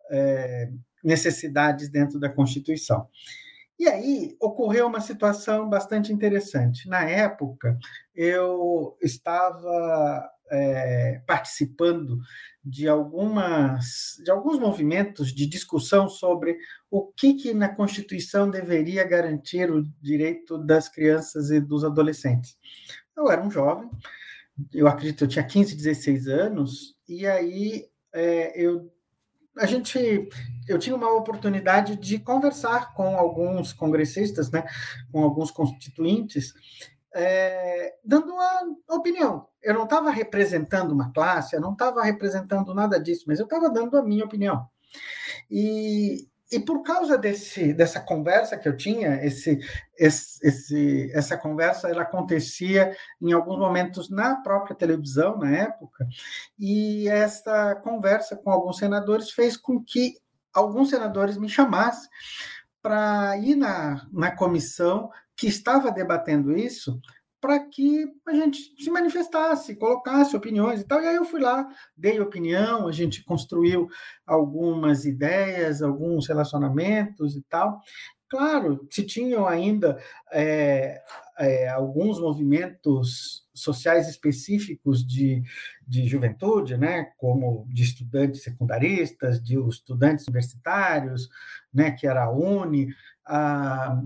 é, 0.09 0.69
necessidades 1.03 1.89
dentro 1.89 2.19
da 2.19 2.29
Constituição. 2.29 3.07
E 3.83 3.89
aí 3.89 4.37
ocorreu 4.39 4.87
uma 4.87 5.01
situação 5.01 5.69
bastante 5.69 6.13
interessante. 6.13 6.87
Na 6.87 7.03
época, 7.03 7.77
eu 8.15 8.97
estava 9.01 10.25
é, 10.49 11.21
participando 11.27 12.17
de 12.63 12.87
algumas 12.87 14.15
de 14.23 14.31
alguns 14.31 14.57
movimentos 14.57 15.33
de 15.33 15.45
discussão 15.45 16.07
sobre 16.07 16.57
o 16.89 17.11
que, 17.11 17.33
que 17.33 17.53
na 17.53 17.67
Constituição 17.67 18.49
deveria 18.49 19.03
garantir 19.03 19.69
o 19.69 19.83
direito 20.01 20.57
das 20.57 20.87
crianças 20.87 21.51
e 21.51 21.59
dos 21.59 21.83
adolescentes. 21.83 22.55
Eu 23.17 23.29
era 23.29 23.43
um 23.43 23.51
jovem, 23.51 23.89
eu 24.73 24.87
acredito 24.87 25.25
eu 25.25 25.27
tinha 25.27 25.43
15, 25.43 25.75
16 25.75 26.29
anos, 26.29 26.95
e 27.05 27.27
aí 27.27 27.85
é, 28.13 28.57
eu 28.57 28.89
a 29.57 29.65
gente 29.65 30.29
eu 30.67 30.79
tinha 30.79 30.95
uma 30.95 31.13
oportunidade 31.13 31.95
de 31.97 32.19
conversar 32.19 32.93
com 32.93 33.17
alguns 33.17 33.73
congressistas, 33.73 34.49
né, 34.49 34.63
com 35.11 35.23
alguns 35.23 35.51
constituintes, 35.51 36.53
é, 37.13 37.95
dando 38.03 38.33
uma 38.33 38.61
opinião. 38.91 39.47
Eu 39.61 39.73
não 39.73 39.83
estava 39.83 40.09
representando 40.09 40.91
uma 40.91 41.11
classe, 41.11 41.55
eu 41.55 41.61
não 41.61 41.73
estava 41.73 42.03
representando 42.03 42.73
nada 42.73 42.99
disso, 42.99 43.25
mas 43.27 43.39
eu 43.39 43.45
estava 43.45 43.69
dando 43.69 43.97
a 43.97 44.03
minha 44.03 44.25
opinião. 44.25 44.67
E, 45.49 46.27
e 46.53 46.59
por 46.59 46.83
causa 46.83 47.17
desse, 47.17 47.73
dessa 47.73 47.99
conversa 47.99 48.57
que 48.57 48.67
eu 48.67 48.77
tinha, 48.77 49.23
esse, 49.25 49.59
esse, 49.97 51.11
essa 51.13 51.37
conversa 51.37 51.89
ela 51.89 52.03
acontecia 52.03 52.95
em 53.21 53.31
alguns 53.31 53.57
momentos 53.57 54.09
na 54.09 54.35
própria 54.37 54.75
televisão, 54.75 55.37
na 55.37 55.49
época, 55.49 56.07
e 56.59 57.07
essa 57.07 57.75
conversa 57.75 58.35
com 58.35 58.51
alguns 58.51 58.77
senadores 58.77 59.31
fez 59.31 59.57
com 59.57 59.83
que 59.83 60.15
alguns 60.53 60.89
senadores 60.89 61.37
me 61.37 61.49
chamassem 61.49 62.09
para 62.81 63.37
ir 63.37 63.55
na, 63.55 64.07
na 64.11 64.35
comissão 64.35 65.09
que 65.35 65.47
estava 65.47 65.91
debatendo 65.91 66.55
isso 66.55 66.99
para 67.43 67.59
que 67.59 68.05
a 68.25 68.33
gente 68.33 68.73
se 68.81 68.89
manifestasse, 68.89 69.75
colocasse 69.75 70.33
opiniões 70.33 70.79
e 70.79 70.85
tal. 70.85 71.01
E 71.01 71.07
aí 71.07 71.15
eu 71.17 71.25
fui 71.25 71.41
lá, 71.41 71.67
dei 71.97 72.17
opinião, 72.21 72.87
a 72.87 72.91
gente 72.93 73.21
construiu 73.21 73.89
algumas 74.25 75.03
ideias, 75.03 75.81
alguns 75.81 76.25
relacionamentos 76.25 77.35
e 77.35 77.41
tal. 77.41 77.81
Claro, 78.29 78.87
se 78.89 79.05
tinham 79.05 79.45
ainda 79.45 80.01
é, 80.31 81.01
é, 81.37 81.67
alguns 81.67 82.17
movimentos 82.17 83.45
sociais 83.53 84.07
específicos 84.07 85.05
de, 85.05 85.43
de 85.85 86.07
juventude, 86.07 86.77
né, 86.77 87.11
como 87.17 87.67
de 87.67 87.83
estudantes 87.83 88.41
secundaristas, 88.41 89.43
de 89.43 89.59
estudantes 89.67 90.25
universitários, 90.29 91.27
né, 91.73 91.91
que 91.91 92.07
era 92.07 92.23
a 92.23 92.31
UNE, 92.31 92.87
a 93.25 94.01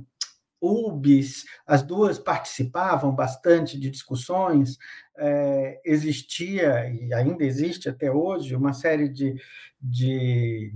UBS, 0.62 1.46
as 1.66 1.84
duas 1.84 2.18
participavam 2.18 3.14
bastante 3.14 3.80
de 3.80 3.90
discussões, 3.90 4.78
é, 5.18 5.82
existia 5.86 6.90
e 6.90 7.14
ainda 7.14 7.44
existe 7.44 7.90
até 7.90 8.12
hoje 8.12 8.56
uma 8.56 8.74
série 8.74 9.10
de, 9.10 9.36
de 9.82 10.74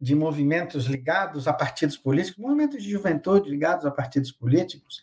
de 0.00 0.14
movimentos 0.14 0.86
ligados 0.86 1.46
a 1.46 1.52
partidos 1.52 1.96
políticos, 1.96 2.42
movimentos 2.42 2.82
de 2.82 2.90
juventude 2.90 3.50
ligados 3.50 3.84
a 3.84 3.90
partidos 3.90 4.32
políticos, 4.32 5.02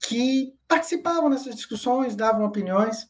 que 0.00 0.54
participavam 0.66 1.28
nessas 1.28 1.54
discussões, 1.54 2.16
davam 2.16 2.46
opiniões. 2.46 3.06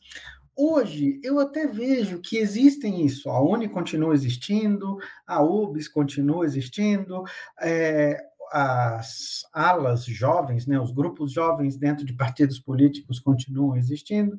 Hoje, 0.54 1.18
eu 1.22 1.38
até 1.38 1.66
vejo 1.66 2.20
que 2.20 2.36
existem 2.36 3.06
isso. 3.06 3.30
A 3.30 3.40
UNE 3.40 3.68
continua 3.68 4.12
existindo, 4.12 4.98
a 5.26 5.42
UBS 5.42 5.88
continua 5.88 6.44
existindo, 6.44 7.22
é, 7.60 8.20
as 8.52 9.46
alas 9.50 10.04
jovens, 10.04 10.66
né, 10.66 10.78
os 10.78 10.92
grupos 10.92 11.32
jovens 11.32 11.76
dentro 11.76 12.04
de 12.04 12.12
partidos 12.12 12.58
políticos 12.58 13.18
continuam 13.18 13.76
existindo, 13.76 14.38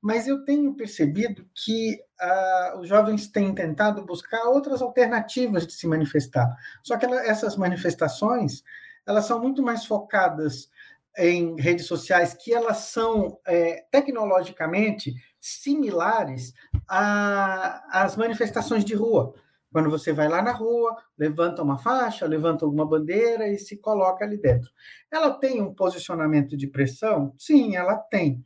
mas 0.00 0.28
eu 0.28 0.44
tenho 0.44 0.74
percebido 0.74 1.48
que 1.54 1.98
uh, 2.20 2.78
os 2.80 2.88
jovens 2.88 3.28
têm 3.28 3.54
tentado 3.54 4.04
buscar 4.04 4.44
outras 4.44 4.82
alternativas 4.82 5.66
de 5.66 5.72
se 5.72 5.86
manifestar. 5.86 6.54
Só 6.82 6.98
que 6.98 7.06
ela, 7.06 7.16
essas 7.26 7.56
manifestações 7.56 8.62
elas 9.06 9.24
são 9.24 9.40
muito 9.40 9.62
mais 9.62 9.86
focadas 9.86 10.68
em 11.16 11.58
redes 11.58 11.86
sociais 11.86 12.34
que 12.34 12.52
elas 12.52 12.78
são 12.78 13.38
é, 13.46 13.84
tecnologicamente 13.90 15.14
similares 15.40 16.52
às 16.88 18.16
manifestações 18.16 18.84
de 18.84 18.94
rua. 18.94 19.32
Quando 19.76 19.90
você 19.90 20.10
vai 20.10 20.26
lá 20.26 20.40
na 20.40 20.52
rua, 20.52 20.96
levanta 21.18 21.62
uma 21.62 21.76
faixa, 21.76 22.24
levanta 22.24 22.64
alguma 22.64 22.88
bandeira 22.88 23.46
e 23.46 23.58
se 23.58 23.76
coloca 23.76 24.24
ali 24.24 24.38
dentro. 24.38 24.70
Ela 25.12 25.34
tem 25.38 25.60
um 25.60 25.74
posicionamento 25.74 26.56
de 26.56 26.66
pressão? 26.66 27.34
Sim, 27.36 27.76
ela 27.76 27.94
tem. 27.94 28.42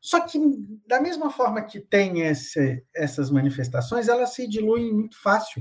Só 0.00 0.20
que, 0.20 0.38
da 0.86 1.00
mesma 1.00 1.30
forma 1.30 1.62
que 1.62 1.80
tem 1.80 2.20
esse, 2.20 2.80
essas 2.94 3.28
manifestações, 3.28 4.06
elas 4.06 4.34
se 4.34 4.46
diluem 4.46 4.94
muito 4.94 5.20
fácil. 5.20 5.60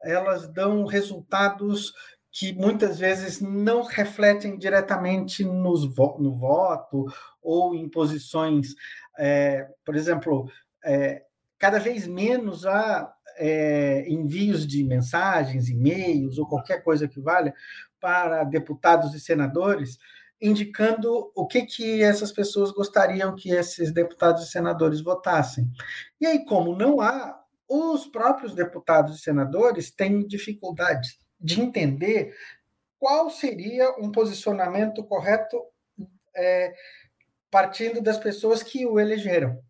Elas 0.00 0.46
dão 0.46 0.84
resultados 0.84 1.92
que 2.30 2.52
muitas 2.52 3.00
vezes 3.00 3.40
não 3.40 3.82
refletem 3.82 4.56
diretamente 4.56 5.42
nos 5.42 5.92
no 6.20 6.38
voto 6.38 7.04
ou 7.42 7.74
em 7.74 7.88
posições. 7.88 8.76
É, 9.18 9.66
por 9.84 9.96
exemplo, 9.96 10.48
é, 10.84 11.24
cada 11.58 11.80
vez 11.80 12.06
menos 12.06 12.64
há 12.64 13.12
é, 13.40 14.04
envios 14.06 14.66
de 14.66 14.84
mensagens, 14.84 15.70
e-mails 15.70 16.36
ou 16.36 16.46
qualquer 16.46 16.84
coisa 16.84 17.08
que 17.08 17.18
valha 17.18 17.54
para 17.98 18.44
deputados 18.44 19.14
e 19.14 19.20
senadores, 19.20 19.98
indicando 20.40 21.32
o 21.34 21.46
que, 21.46 21.62
que 21.62 22.02
essas 22.02 22.30
pessoas 22.30 22.70
gostariam 22.70 23.34
que 23.34 23.50
esses 23.50 23.92
deputados 23.92 24.44
e 24.44 24.50
senadores 24.50 25.00
votassem. 25.00 25.70
E 26.20 26.26
aí, 26.26 26.44
como 26.44 26.76
não 26.76 27.00
há, 27.00 27.38
os 27.66 28.06
próprios 28.06 28.54
deputados 28.54 29.16
e 29.16 29.22
senadores 29.22 29.90
têm 29.90 30.26
dificuldade 30.26 31.18
de 31.40 31.60
entender 31.60 32.34
qual 32.98 33.30
seria 33.30 33.90
um 33.98 34.12
posicionamento 34.12 35.02
correto 35.04 35.58
é, 36.36 36.74
partindo 37.50 38.02
das 38.02 38.18
pessoas 38.18 38.62
que 38.62 38.84
o 38.84 39.00
elegeram. 39.00 39.62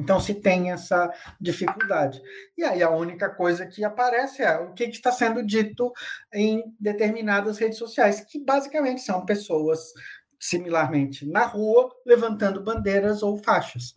Então 0.00 0.18
se 0.18 0.34
tem 0.34 0.72
essa 0.72 1.12
dificuldade. 1.40 2.20
E 2.56 2.64
aí 2.64 2.82
a 2.82 2.90
única 2.90 3.28
coisa 3.28 3.66
que 3.66 3.84
aparece 3.84 4.42
é 4.42 4.58
o 4.58 4.72
que, 4.72 4.84
está 4.84 5.12
sendo 5.12 5.44
dito 5.44 5.92
em 6.32 6.74
determinadas 6.80 7.58
redes 7.58 7.78
sociais, 7.78 8.22
que 8.22 8.42
basicamente 8.42 9.02
são 9.02 9.24
pessoas 9.26 9.92
similarmente 10.38 11.26
na 11.26 11.44
rua 11.44 11.94
levantando 12.06 12.64
bandeiras 12.64 13.22
ou 13.22 13.36
faixas. 13.36 13.94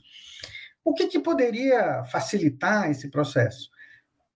O 0.83 0.93
que, 0.93 1.07
que 1.07 1.19
poderia 1.19 2.03
facilitar 2.11 2.91
esse 2.91 3.09
processo? 3.09 3.69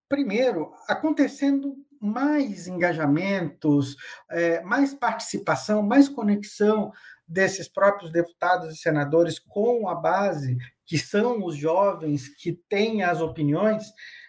Primeiro, 0.08 0.72
acontecendo 0.88 1.76
mais 2.00 2.68
engajamentos, 2.68 3.98
é, 4.32 4.62
mais 4.62 4.94
participação, 4.94 5.84
mais 5.84 6.08
conexão 6.08 6.94
desses 7.28 7.68
próprios 7.68 8.10
deputados 8.10 8.74
e 8.74 8.78
senadores 8.78 9.38
com 9.38 9.90
a 9.90 9.96
base 9.96 10.58
que 10.88 10.98
são 10.98 11.44
os 11.46 11.56
jovens 11.56 12.30
que 12.30 12.54
têm 12.70 13.04
as 13.04 13.20
opiniões, 13.20 13.84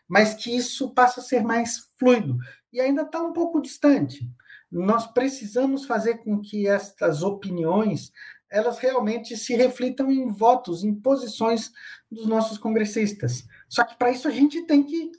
mas 0.09 0.35
que 0.35 0.55
isso 0.55 0.92
passa 0.92 1.21
a 1.21 1.23
ser 1.23 1.42
mais 1.42 1.88
fluido 1.97 2.37
e 2.73 2.81
ainda 2.81 3.03
está 3.03 3.23
um 3.23 3.33
pouco 3.33 3.62
distante. 3.62 4.29
Nós 4.71 5.07
precisamos 5.07 5.87
fazer 5.87 6.18
com 6.18 6.40
que 6.40 6.66
estas 6.66 7.23
opiniões 7.23 8.11
elas 8.51 8.79
realmente 8.79 9.37
se 9.37 9.55
reflitam 9.55 10.11
em 10.11 10.27
votos, 10.33 10.83
em 10.83 10.94
posições 10.94 11.71
dos 12.11 12.27
nossos 12.27 12.59
congressistas. 12.59 13.47
Só 13.68 13.85
que 13.85 13.97
para 13.97 14.11
isso 14.11 14.27
a 14.27 14.31
gente 14.31 14.66
tem 14.66 14.83
que 14.83 15.12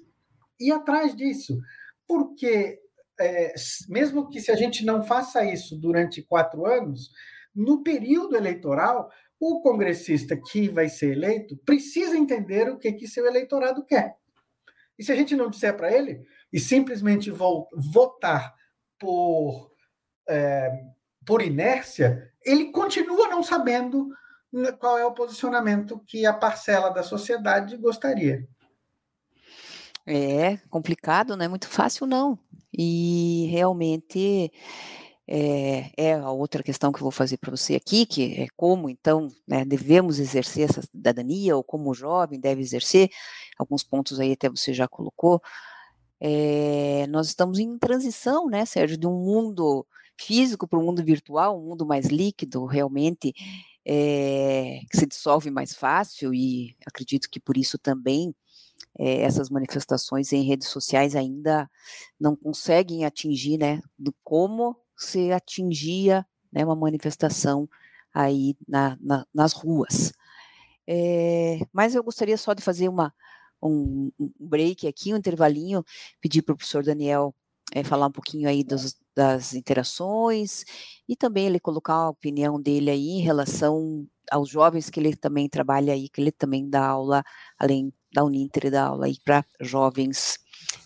ir 0.59 0.71
atrás 0.71 1.15
disso, 1.15 1.57
porque 2.07 2.79
é, 3.19 3.53
mesmo 3.87 4.29
que 4.29 4.41
se 4.41 4.51
a 4.51 4.55
gente 4.55 4.83
não 4.83 5.03
faça 5.03 5.45
isso 5.45 5.77
durante 5.77 6.23
quatro 6.23 6.65
anos, 6.65 7.11
no 7.55 7.83
período 7.83 8.35
eleitoral 8.35 9.11
o 9.39 9.61
congressista 9.61 10.35
que 10.35 10.67
vai 10.67 10.89
ser 10.89 11.13
eleito 11.13 11.55
precisa 11.65 12.17
entender 12.17 12.69
o 12.69 12.77
que, 12.77 12.91
que 12.91 13.07
seu 13.07 13.25
eleitorado 13.25 13.85
quer. 13.85 14.17
E 14.97 15.03
se 15.03 15.11
a 15.11 15.15
gente 15.15 15.35
não 15.35 15.49
disser 15.49 15.75
para 15.77 15.91
ele 15.91 16.21
e 16.51 16.59
simplesmente 16.59 17.31
votar 17.31 18.53
por, 18.99 19.71
é, 20.27 20.69
por 21.25 21.41
inércia, 21.41 22.29
ele 22.43 22.71
continua 22.71 23.29
não 23.29 23.41
sabendo 23.41 24.09
qual 24.79 24.97
é 24.97 25.05
o 25.05 25.13
posicionamento 25.13 25.99
que 26.05 26.25
a 26.25 26.33
parcela 26.33 26.89
da 26.89 27.03
sociedade 27.03 27.77
gostaria. 27.77 28.45
É 30.05 30.57
complicado, 30.69 31.37
não 31.37 31.45
é 31.45 31.47
muito 31.47 31.67
fácil, 31.67 32.07
não. 32.07 32.37
E 32.73 33.47
realmente 33.51 34.51
é, 35.31 35.91
é, 35.95 36.13
a 36.13 36.31
outra 36.31 36.63
questão 36.63 36.91
que 36.91 36.97
eu 36.97 37.03
vou 37.03 37.11
fazer 37.11 37.37
para 37.37 37.51
você 37.51 37.75
aqui, 37.75 38.03
que 38.07 38.33
é 38.41 38.47
como, 38.57 38.89
então, 38.89 39.27
né, 39.47 39.63
devemos 39.63 40.17
exercer 40.17 40.67
essa 40.67 40.81
cidadania, 40.81 41.55
ou 41.55 41.63
como 41.63 41.91
o 41.91 41.93
jovem 41.93 42.39
deve 42.39 42.61
exercer, 42.61 43.09
alguns 43.55 43.83
pontos 43.83 44.19
aí 44.19 44.31
até 44.31 44.49
você 44.49 44.73
já 44.73 44.87
colocou. 44.87 45.39
É, 46.19 47.05
nós 47.09 47.27
estamos 47.27 47.59
em 47.59 47.77
transição, 47.77 48.47
né, 48.47 48.65
Sérgio, 48.65 48.97
de 48.97 49.05
um 49.05 49.23
mundo 49.23 49.85
físico 50.19 50.67
para 50.67 50.79
um 50.79 50.83
mundo 50.83 51.03
virtual, 51.03 51.59
um 51.61 51.69
mundo 51.69 51.85
mais 51.85 52.07
líquido, 52.07 52.65
realmente, 52.65 53.31
é, 53.85 54.79
que 54.89 54.97
se 54.97 55.05
dissolve 55.05 55.51
mais 55.51 55.75
fácil, 55.75 56.33
e 56.33 56.75
acredito 56.87 57.29
que 57.29 57.39
por 57.39 57.55
isso 57.55 57.77
também 57.77 58.33
essas 58.97 59.49
manifestações 59.49 60.33
em 60.33 60.43
redes 60.43 60.67
sociais 60.69 61.15
ainda 61.15 61.69
não 62.19 62.35
conseguem 62.35 63.05
atingir, 63.05 63.57
né, 63.57 63.81
do 63.97 64.13
como 64.23 64.75
se 64.99 65.31
atingia 65.31 66.25
né, 66.51 66.63
uma 66.65 66.75
manifestação 66.75 67.67
aí 68.13 68.55
na, 68.67 68.97
na, 69.01 69.25
nas 69.33 69.53
ruas. 69.53 70.11
É, 70.87 71.59
mas 71.71 71.95
eu 71.95 72.03
gostaria 72.03 72.37
só 72.37 72.53
de 72.53 72.63
fazer 72.63 72.89
uma, 72.89 73.13
um, 73.61 74.11
um 74.19 74.31
break 74.39 74.87
aqui, 74.87 75.13
um 75.13 75.17
intervalinho, 75.17 75.83
pedir 76.19 76.41
para 76.41 76.53
o 76.53 76.57
professor 76.57 76.83
Daniel 76.83 77.33
é, 77.71 77.83
falar 77.83 78.07
um 78.07 78.11
pouquinho 78.11 78.49
aí 78.49 78.63
dos, 78.63 78.97
das 79.15 79.53
interações 79.53 80.65
e 81.07 81.15
também 81.15 81.45
ele 81.47 81.59
colocar 81.59 81.93
a 81.93 82.09
opinião 82.09 82.59
dele 82.59 82.89
aí 82.89 83.09
em 83.09 83.21
relação 83.21 84.07
aos 84.31 84.49
jovens 84.49 84.89
que 84.89 84.99
ele 84.99 85.15
também 85.15 85.47
trabalha 85.47 85.93
aí, 85.93 86.09
que 86.09 86.21
ele 86.21 86.31
também 86.31 86.69
dá 86.69 86.85
aula, 86.87 87.23
além 87.57 87.93
da 88.11 88.23
Uninter 88.23 88.71
dá 88.71 88.87
aula 88.87 89.05
aí 89.05 89.17
para 89.23 89.45
jovens 89.61 90.39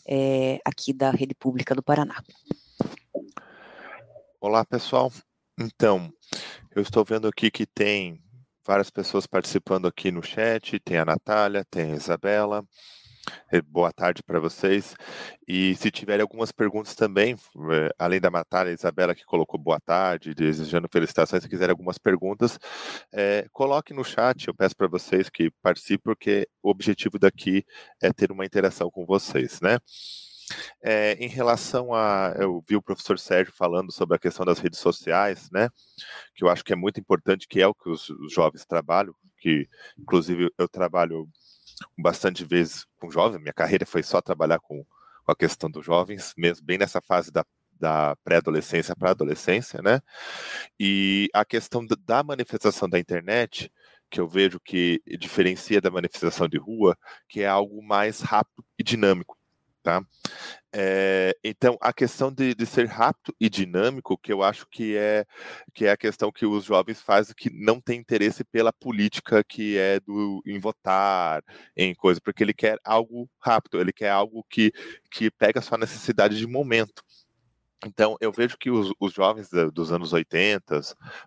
é, 0.07 0.59
aqui 0.65 0.93
da 0.93 1.11
Rede 1.11 1.35
Pública 1.35 1.73
do 1.73 1.83
Paraná. 1.83 2.21
Olá, 4.45 4.65
pessoal. 4.65 5.09
Então, 5.57 6.11
eu 6.75 6.81
estou 6.81 7.05
vendo 7.05 7.29
aqui 7.29 7.49
que 7.49 7.65
tem 7.65 8.21
várias 8.67 8.89
pessoas 8.89 9.25
participando 9.25 9.87
aqui 9.87 10.11
no 10.11 10.21
chat. 10.21 10.77
Tem 10.81 10.97
a 10.97 11.05
Natália, 11.05 11.63
tem 11.71 11.93
a 11.93 11.95
Isabela. 11.95 12.61
Eh, 13.49 13.61
boa 13.61 13.93
tarde 13.93 14.21
para 14.21 14.41
vocês. 14.41 14.95
E 15.47 15.73
se 15.75 15.89
tiverem 15.89 16.23
algumas 16.23 16.51
perguntas 16.51 16.93
também, 16.93 17.37
eh, 17.71 17.89
além 17.97 18.19
da 18.19 18.29
Natália 18.29 18.71
e 18.71 18.73
Isabela 18.73 19.15
que 19.15 19.23
colocou 19.23 19.57
boa 19.57 19.79
tarde, 19.79 20.35
desejando 20.35 20.89
felicitações, 20.91 21.41
se 21.41 21.47
quiserem 21.47 21.71
algumas 21.71 21.97
perguntas, 21.97 22.59
é, 23.13 23.47
coloque 23.53 23.93
no 23.93 24.03
chat. 24.03 24.49
Eu 24.49 24.53
peço 24.53 24.75
para 24.75 24.89
vocês 24.89 25.29
que 25.29 25.51
participem, 25.61 26.01
porque 26.03 26.49
o 26.61 26.69
objetivo 26.69 27.17
daqui 27.17 27.65
é 28.01 28.11
ter 28.11 28.29
uma 28.29 28.45
interação 28.45 28.91
com 28.91 29.05
vocês, 29.05 29.61
né? 29.61 29.79
É, 30.81 31.13
em 31.13 31.27
relação 31.27 31.93
a. 31.93 32.33
Eu 32.37 32.63
vi 32.67 32.75
o 32.75 32.81
professor 32.81 33.17
Sérgio 33.19 33.53
falando 33.55 33.91
sobre 33.91 34.15
a 34.15 34.19
questão 34.19 34.45
das 34.45 34.59
redes 34.59 34.79
sociais, 34.79 35.49
né? 35.51 35.69
Que 36.35 36.43
eu 36.43 36.49
acho 36.49 36.63
que 36.63 36.73
é 36.73 36.75
muito 36.75 36.99
importante, 36.99 37.47
que 37.47 37.61
é 37.61 37.67
o 37.67 37.73
que 37.73 37.89
os, 37.89 38.09
os 38.09 38.33
jovens 38.33 38.65
trabalham, 38.65 39.13
que 39.37 39.67
inclusive 39.97 40.49
eu 40.57 40.67
trabalho 40.67 41.27
bastante 41.97 42.43
vezes 42.43 42.85
com 42.97 43.09
jovens, 43.09 43.41
minha 43.41 43.53
carreira 43.53 43.85
foi 43.85 44.03
só 44.03 44.21
trabalhar 44.21 44.59
com, 44.59 44.85
com 45.25 45.31
a 45.31 45.35
questão 45.35 45.69
dos 45.69 45.85
jovens, 45.85 46.33
mesmo 46.37 46.65
bem 46.65 46.77
nessa 46.77 47.01
fase 47.01 47.31
da, 47.31 47.45
da 47.79 48.15
pré-adolescência 48.23 48.95
para 48.95 49.11
adolescência, 49.11 49.81
né? 49.81 49.99
E 50.79 51.29
a 51.33 51.43
questão 51.45 51.85
da 52.05 52.23
manifestação 52.23 52.89
da 52.89 52.99
internet, 52.99 53.71
que 54.09 54.19
eu 54.19 54.27
vejo 54.27 54.59
que 54.59 55.01
diferencia 55.19 55.81
da 55.81 55.91
manifestação 55.91 56.47
de 56.47 56.57
rua, 56.57 56.97
que 57.27 57.41
é 57.41 57.47
algo 57.47 57.81
mais 57.81 58.21
rápido 58.21 58.63
e 58.77 58.83
dinâmico. 58.83 59.37
Tá? 59.83 60.01
É, 60.73 61.35
então, 61.43 61.77
a 61.81 61.91
questão 61.91 62.31
de, 62.31 62.55
de, 62.55 62.65
ser 62.65 62.87
rápido 62.87 63.35
e 63.39 63.49
dinâmico, 63.49 64.17
que 64.17 64.31
eu 64.31 64.41
acho 64.41 64.65
que 64.67 64.95
é, 64.95 65.25
que 65.73 65.85
é 65.85 65.91
a 65.91 65.97
questão 65.97 66.31
que 66.31 66.45
os 66.45 66.63
jovens 66.63 67.01
fazem 67.01 67.35
que 67.37 67.49
não 67.51 67.81
tem 67.81 67.99
interesse 67.99 68.45
pela 68.45 68.71
política 68.71 69.43
que 69.43 69.77
é 69.77 69.99
do 69.99 70.41
em 70.47 70.57
votar, 70.57 71.43
em 71.75 71.93
coisa, 71.93 72.21
porque 72.23 72.43
ele 72.43 72.53
quer 72.53 72.79
algo 72.83 73.29
rápido, 73.39 73.79
ele 73.79 73.91
quer 73.91 74.09
algo 74.09 74.45
que, 74.49 74.71
que 75.11 75.29
pega 75.29 75.59
a 75.59 75.61
sua 75.61 75.77
necessidade 75.77 76.37
de 76.37 76.47
momento. 76.47 77.03
Então, 77.85 78.17
eu 78.21 78.31
vejo 78.31 78.57
que 78.57 78.71
os, 78.71 78.93
os, 78.99 79.13
jovens 79.13 79.49
dos 79.73 79.91
anos 79.91 80.13
80, 80.13 80.79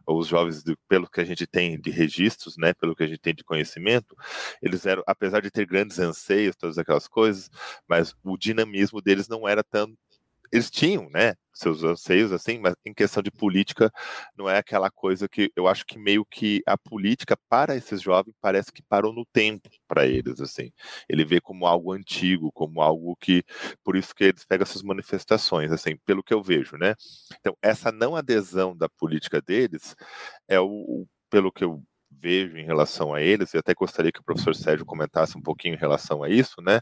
ou 0.07 0.19
os 0.19 0.27
jovens, 0.27 0.63
pelo 0.89 1.09
que 1.09 1.21
a 1.21 1.25
gente 1.25 1.47
tem 1.47 1.79
de 1.79 1.91
registros, 1.91 2.57
né, 2.57 2.73
pelo 2.75 2.95
que 2.95 3.03
a 3.03 3.07
gente 3.07 3.21
tem 3.21 3.35
de 3.35 3.45
conhecimento, 3.45 4.17
eles 4.63 4.87
eram, 4.87 5.03
apesar 5.07 5.41
de 5.41 5.51
ter 5.51 5.67
grandes 5.67 5.99
anseios, 5.99 6.57
todas 6.57 6.79
aquelas 6.79 7.07
coisas, 7.09 7.51
mas 7.89 8.15
o 8.25 8.37
dinamismo 8.37 9.01
deles 9.03 9.29
não 9.29 9.49
era 9.49 9.63
tão 9.63 9.97
eles 10.57 10.71
tinham, 10.71 11.09
né, 11.11 11.35
seus 11.55 11.83
anseios, 11.83 12.33
assim, 12.33 12.59
mas 12.59 12.75
em 12.85 12.93
questão 12.95 13.23
de 13.23 13.31
política, 13.31 13.91
não 14.37 14.49
é 14.49 14.59
aquela 14.59 14.91
coisa 14.91 15.29
que 15.29 15.51
eu 15.57 15.67
acho 15.69 15.85
que 15.87 15.99
meio 15.99 16.25
que 16.25 16.63
a 16.67 16.77
política 16.77 17.37
para 17.49 17.75
esses 17.77 18.01
jovens 18.03 18.35
parece 18.41 18.71
que 18.73 18.83
parou 18.83 19.13
no 19.13 19.25
tempo 19.33 19.69
para 19.89 20.07
eles, 20.07 20.41
assim. 20.41 20.71
Ele 21.09 21.25
vê 21.25 21.41
como 21.41 21.67
algo 21.67 21.93
antigo, 21.93 22.51
como 22.53 22.83
algo 22.83 23.17
que, 23.17 23.43
por 23.85 23.97
isso 23.97 24.15
que 24.15 24.25
eles 24.25 24.45
pegam 24.45 24.65
essas 24.65 24.83
manifestações, 24.83 25.73
assim, 25.73 25.97
pelo 26.05 26.23
que 26.23 26.35
eu 26.35 26.43
vejo, 26.43 26.77
né. 26.77 26.95
Então, 27.41 27.57
essa 27.63 27.91
não 27.93 28.17
adesão 28.17 28.77
da 28.77 28.89
política 28.89 29.41
deles 29.41 29.95
é 30.49 30.61
o, 30.61 31.07
pelo 31.31 31.53
que 31.53 31.65
eu 31.65 31.83
vejo 32.27 32.59
em 32.59 32.65
relação 32.65 33.15
a 33.15 33.23
eles, 33.23 33.55
e 33.55 33.59
até 33.59 33.73
gostaria 33.73 34.11
que 34.11 34.19
o 34.21 34.25
professor 34.25 34.55
Sérgio 34.55 34.85
comentasse 34.85 35.39
um 35.39 35.43
pouquinho 35.43 35.75
em 35.75 35.79
relação 35.79 36.25
a 36.25 36.29
isso, 36.29 36.61
né? 36.61 36.81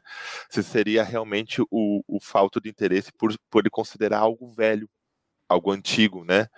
Se 0.49 0.63
seria 0.63 1.05
realmente 1.05 1.61
o, 1.71 2.03
o 2.09 2.19
falta 2.21 2.59
de 2.61 2.71
interesse 2.71 3.13
por, 3.13 3.35
por 3.51 3.61
ele 3.61 3.71
considerar 3.71 4.21
algo 4.21 4.49
velho, 4.55 4.89
algo 5.49 5.71
antigo, 5.71 6.25
né? 6.25 6.49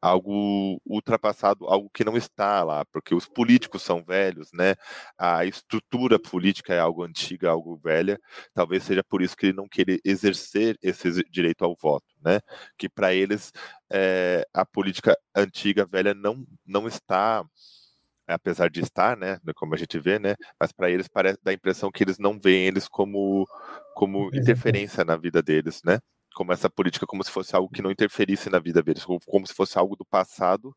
algo 0.00 0.80
ultrapassado, 0.86 1.66
algo 1.66 1.90
que 1.92 2.04
não 2.04 2.16
está 2.16 2.62
lá, 2.62 2.84
porque 2.86 3.14
os 3.14 3.26
políticos 3.26 3.82
são 3.82 4.04
velhos, 4.04 4.50
né? 4.52 4.74
A 5.18 5.44
estrutura 5.44 6.18
política 6.18 6.74
é 6.74 6.78
algo 6.78 7.02
antiga, 7.02 7.50
algo 7.50 7.76
velha. 7.76 8.18
Talvez 8.54 8.84
seja 8.84 9.02
por 9.02 9.22
isso 9.22 9.36
que 9.36 9.46
ele 9.46 9.56
não 9.56 9.68
queira 9.68 9.98
exercer 10.04 10.78
esse 10.82 11.24
direito 11.30 11.64
ao 11.64 11.74
voto, 11.74 12.06
né? 12.24 12.40
Que 12.78 12.88
para 12.88 13.14
eles 13.14 13.52
é, 13.92 14.46
a 14.54 14.64
política 14.64 15.16
antiga, 15.34 15.86
velha, 15.86 16.14
não 16.14 16.46
não 16.64 16.86
está 16.86 17.44
apesar 18.26 18.70
de 18.70 18.80
estar, 18.80 19.16
né, 19.16 19.38
como 19.56 19.74
a 19.74 19.78
gente 19.78 19.98
vê, 19.98 20.18
né, 20.18 20.34
mas 20.60 20.72
para 20.72 20.90
eles 20.90 21.08
parece 21.08 21.38
dá 21.42 21.50
a 21.52 21.54
impressão 21.54 21.90
que 21.90 22.02
eles 22.04 22.18
não 22.18 22.38
veem 22.38 22.66
eles 22.66 22.88
como 22.88 23.46
como 23.94 24.30
interferência 24.34 25.04
na 25.04 25.16
vida 25.16 25.42
deles, 25.42 25.80
né? 25.84 25.98
Como 26.34 26.52
essa 26.52 26.68
política 26.68 27.06
como 27.06 27.24
se 27.24 27.30
fosse 27.30 27.56
algo 27.56 27.70
que 27.72 27.80
não 27.80 27.90
interferisse 27.90 28.50
na 28.50 28.58
vida 28.58 28.82
deles, 28.82 29.04
como 29.04 29.46
se 29.46 29.54
fosse 29.54 29.78
algo 29.78 29.96
do 29.96 30.04
passado 30.04 30.74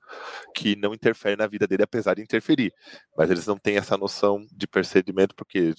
que 0.55 0.75
não 0.77 0.93
interfere 0.93 1.35
na 1.35 1.47
vida 1.47 1.67
dele, 1.67 1.83
apesar 1.83 2.15
de 2.15 2.21
interferir. 2.21 2.73
Mas 3.17 3.29
eles 3.29 3.45
não 3.47 3.57
têm 3.57 3.77
essa 3.77 3.97
noção 3.97 4.45
de 4.51 4.67
percebimento, 4.67 5.35
porque 5.35 5.73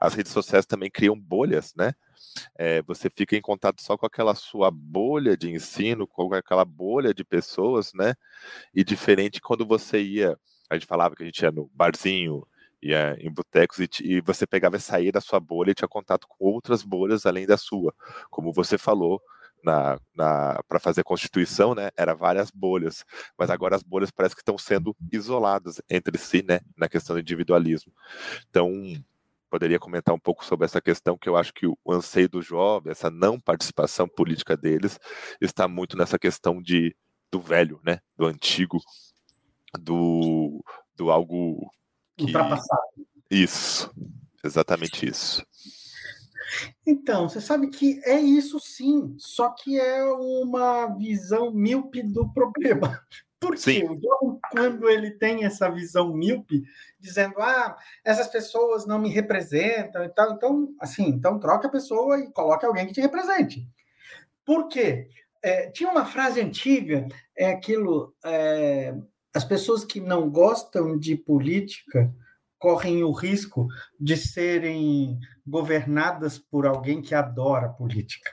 as 0.00 0.14
redes 0.14 0.32
sociais 0.32 0.66
também 0.66 0.90
criam 0.90 1.18
bolhas, 1.18 1.74
né? 1.76 1.92
É, 2.58 2.82
você 2.82 3.10
fica 3.10 3.36
em 3.36 3.40
contato 3.40 3.82
só 3.82 3.96
com 3.96 4.06
aquela 4.06 4.34
sua 4.34 4.70
bolha 4.70 5.36
de 5.36 5.50
ensino, 5.50 6.06
com 6.06 6.32
aquela 6.34 6.64
bolha 6.64 7.14
de 7.14 7.24
pessoas, 7.24 7.92
né? 7.94 8.14
E 8.74 8.84
diferente 8.84 9.40
quando 9.40 9.66
você 9.66 10.00
ia 10.02 10.38
a 10.70 10.74
gente 10.74 10.86
falava 10.86 11.14
que 11.14 11.22
a 11.22 11.26
gente 11.26 11.40
ia 11.40 11.50
no 11.50 11.70
barzinho, 11.74 12.46
ia 12.82 13.16
em 13.20 13.30
botecos 13.30 13.78
e, 13.78 13.88
e, 14.02 14.20
você 14.20 14.46
pegava 14.46 14.76
e 14.76 14.80
saía 14.80 15.12
da 15.12 15.20
sua 15.20 15.40
bolha 15.40 15.70
e 15.70 15.74
tinha 15.74 15.88
contato 15.88 16.26
com 16.28 16.44
outras 16.44 16.82
bolhas 16.82 17.26
além 17.26 17.46
da 17.46 17.56
sua. 17.56 17.94
Como 18.30 18.52
você 18.52 18.78
falou, 18.78 19.20
na, 19.62 19.98
na 20.14 20.60
para 20.68 20.78
fazer 20.78 21.00
a 21.00 21.04
Constituição, 21.04 21.74
né, 21.74 21.90
era 21.96 22.14
várias 22.14 22.50
bolhas, 22.50 23.04
mas 23.36 23.50
agora 23.50 23.76
as 23.76 23.82
bolhas 23.82 24.10
parece 24.10 24.34
que 24.34 24.42
estão 24.42 24.56
sendo 24.56 24.96
isoladas 25.12 25.80
entre 25.90 26.16
si, 26.18 26.44
né, 26.46 26.60
na 26.76 26.88
questão 26.88 27.14
do 27.16 27.20
individualismo. 27.20 27.92
Então, 28.48 28.72
poderia 29.50 29.78
comentar 29.78 30.14
um 30.14 30.18
pouco 30.18 30.44
sobre 30.44 30.66
essa 30.66 30.80
questão 30.80 31.16
que 31.16 31.28
eu 31.28 31.36
acho 31.36 31.52
que 31.52 31.66
o 31.66 31.76
anseio 31.88 32.28
do 32.28 32.42
jovem, 32.42 32.92
essa 32.92 33.10
não 33.10 33.40
participação 33.40 34.08
política 34.08 34.56
deles, 34.56 34.98
está 35.40 35.66
muito 35.66 35.96
nessa 35.96 36.18
questão 36.18 36.62
de 36.62 36.94
do 37.30 37.40
velho, 37.40 37.78
né, 37.84 38.00
do 38.16 38.24
antigo, 38.24 38.78
do, 39.78 40.64
do 40.96 41.10
algo 41.10 41.70
que... 42.16 42.24
ultrapassado. 42.24 42.82
Isso, 43.30 43.90
exatamente 44.42 45.08
isso. 45.08 45.44
Então, 46.86 47.28
você 47.28 47.40
sabe 47.40 47.68
que 47.68 48.00
é 48.04 48.18
isso 48.18 48.58
sim, 48.58 49.14
só 49.18 49.50
que 49.50 49.78
é 49.78 50.02
uma 50.04 50.86
visão 50.96 51.52
míope 51.52 52.02
do 52.02 52.32
problema. 52.32 53.00
Porque 53.40 53.84
o 53.84 54.40
quando 54.50 54.88
ele 54.88 55.12
tem 55.12 55.44
essa 55.44 55.70
visão 55.70 56.12
míope, 56.12 56.64
dizendo, 56.98 57.34
ah, 57.38 57.76
essas 58.04 58.26
pessoas 58.26 58.84
não 58.84 58.98
me 58.98 59.08
representam 59.08 60.02
e 60.02 60.08
tal, 60.08 60.32
então, 60.32 60.74
assim, 60.80 61.04
então 61.04 61.38
troca 61.38 61.68
a 61.68 61.70
pessoa 61.70 62.18
e 62.18 62.32
coloque 62.32 62.66
alguém 62.66 62.86
que 62.86 62.92
te 62.92 63.00
represente. 63.00 63.64
Por 64.44 64.66
quê? 64.66 65.08
É, 65.40 65.70
tinha 65.70 65.88
uma 65.88 66.04
frase 66.04 66.40
antiga, 66.40 67.06
é 67.36 67.50
aquilo, 67.50 68.12
é, 68.24 68.92
as 69.34 69.44
pessoas 69.44 69.84
que 69.84 70.00
não 70.00 70.30
gostam 70.30 70.98
de 70.98 71.16
política 71.16 72.12
correm 72.58 73.04
o 73.04 73.12
risco 73.12 73.68
de 73.98 74.16
serem 74.16 75.18
governadas 75.46 76.38
por 76.38 76.66
alguém 76.66 77.00
que 77.00 77.14
adora 77.14 77.68
política. 77.68 78.30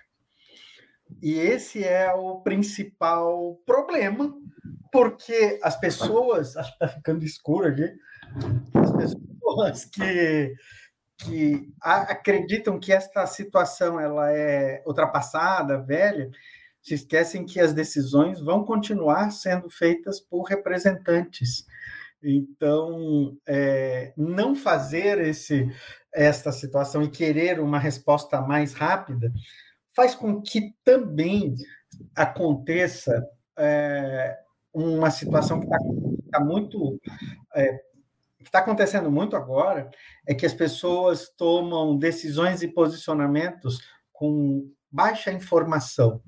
E 1.21 1.33
esse 1.33 1.83
é 1.83 2.11
o 2.13 2.41
principal 2.41 3.59
problema, 3.65 4.33
porque 4.91 5.59
as 5.61 5.79
pessoas. 5.79 6.57
Acho 6.57 6.69
que 6.69 6.83
está 6.83 6.87
ficando 6.87 7.23
escuro 7.23 7.67
aqui. 7.67 7.93
As 8.73 8.91
pessoas 8.91 9.85
que, 9.85 10.55
que 11.19 11.73
acreditam 11.79 12.79
que 12.79 12.91
esta 12.91 13.25
situação 13.27 13.99
ela 13.99 14.31
é 14.31 14.83
ultrapassada, 14.85 15.77
velha, 15.77 16.29
se 16.85 16.93
esquecem 16.93 17.43
que 17.43 17.59
as 17.59 17.73
decisões 17.73 18.39
vão 18.39 18.63
continuar 18.63 19.31
sendo 19.31 19.71
feitas 19.71 20.19
por 20.19 20.43
representantes. 20.43 21.65
Então, 22.21 23.35
é, 23.47 24.13
não 24.15 24.55
fazer 24.55 25.19
esse, 25.19 25.67
esta 26.13 26.51
situação 26.51 27.01
e 27.01 27.09
querer 27.09 27.59
uma 27.59 27.79
resposta 27.79 28.39
mais 28.39 28.73
rápida 28.73 29.33
faz 29.95 30.13
com 30.13 30.39
que 30.43 30.75
também 30.83 31.55
aconteça 32.15 33.27
é, 33.57 34.37
uma 34.71 35.09
situação 35.09 35.59
que 35.59 35.65
está 35.65 35.79
tá 36.33 36.39
muito. 36.39 36.99
É, 37.55 37.79
que 38.37 38.49
está 38.49 38.59
acontecendo 38.59 39.09
muito 39.09 39.35
agora 39.35 39.89
é 40.27 40.35
que 40.35 40.45
as 40.45 40.53
pessoas 40.53 41.29
tomam 41.35 41.97
decisões 41.97 42.61
e 42.61 42.67
posicionamentos 42.67 43.79
com 44.13 44.69
baixa 44.91 45.31
informação. 45.31 46.21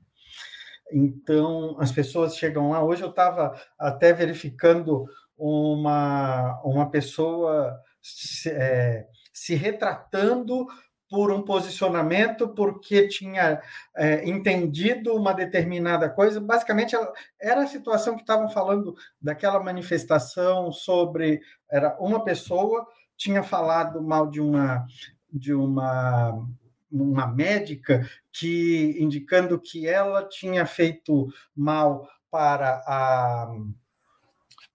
Então, 0.92 1.76
as 1.80 1.92
pessoas 1.92 2.36
chegam 2.38 2.70
lá. 2.72 2.84
Hoje 2.84 3.04
eu 3.04 3.10
estava 3.10 3.60
até 3.78 4.14
verificando 4.14 5.06
uma, 5.38 6.60
uma 6.64 6.90
pessoa 6.90 7.78
se, 8.02 8.50
é, 8.50 9.08
se 9.34 9.56
retratando 9.56 10.66
por 11.10 11.32
um 11.32 11.42
posicionamento 11.42 12.50
porque 12.50 13.08
tinha 13.08 13.62
é, 13.96 14.28
entendido 14.28 15.16
uma 15.16 15.34
determinada 15.34 16.10
coisa. 16.10 16.40
Basicamente, 16.40 16.96
era 17.40 17.64
a 17.64 17.68
situação 17.68 18.16
que 18.16 18.22
estavam 18.22 18.50
falando 18.50 18.96
daquela 19.22 19.64
manifestação 19.64 20.72
sobre 20.72 21.40
era 21.70 21.98
uma 22.00 22.24
pessoa 22.24 22.86
tinha 23.16 23.42
falado 23.42 24.02
mal 24.02 24.30
de 24.30 24.40
uma 24.40 24.86
de 25.32 25.54
uma 25.54 26.48
uma 26.92 27.28
médica 27.28 28.08
que 28.32 28.96
indicando 29.00 29.60
que 29.60 29.88
ela 29.88 30.28
tinha 30.28 30.66
feito 30.66 31.28
mal 31.56 32.08
para 32.30 32.82
a 32.88 33.48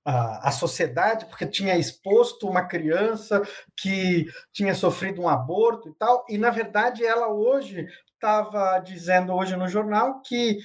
a, 0.05 0.51
sociedade, 0.51 1.27
porque 1.27 1.47
tinha 1.47 1.79
exposto 1.79 2.49
uma 2.49 2.65
criança 2.65 3.41
que 3.77 4.27
tinha 4.53 4.75
sofrido 4.75 5.23
um 5.23 5.29
aborto 5.29 5.89
e 5.89 5.95
tal, 5.95 6.25
e 6.29 6.37
na 6.37 6.51
verdade 6.51 7.05
ela 7.05 7.29
hoje 7.29 7.87
estava 8.15 8.79
dizendo 8.81 9.33
hoje 9.33 9.57
no 9.57 9.69
jornal 9.69 10.21
que 10.23 10.59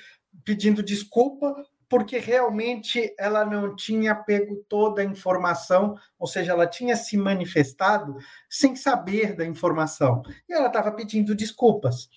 pedindo 0.44 0.84
desculpa 0.84 1.56
porque 1.90 2.18
realmente 2.18 3.14
ela 3.18 3.46
não 3.46 3.76
tinha 3.76 4.14
pego 4.14 4.64
toda 4.68 5.02
a 5.02 5.06
informação, 5.06 5.96
ou 6.20 6.28
seja, 6.28 6.52
ela 6.52 6.68
tinha 6.68 6.96
se 6.96 7.18
manifestado 7.18 8.16
sem 8.50 8.76
saber 8.76 9.36
da 9.36 9.46
informação. 9.46 10.22
E 10.50 10.54
ela 10.54 10.68
estava 10.68 10.92
pedindo 10.92 11.34
desculpas. 11.36 12.10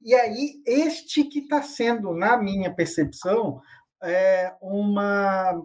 E 0.00 0.14
aí, 0.14 0.62
este 0.66 1.24
que 1.24 1.40
está 1.40 1.62
sendo, 1.62 2.14
na 2.14 2.36
minha 2.36 2.74
percepção, 2.74 3.60
é 4.02 4.54
uma, 4.60 5.60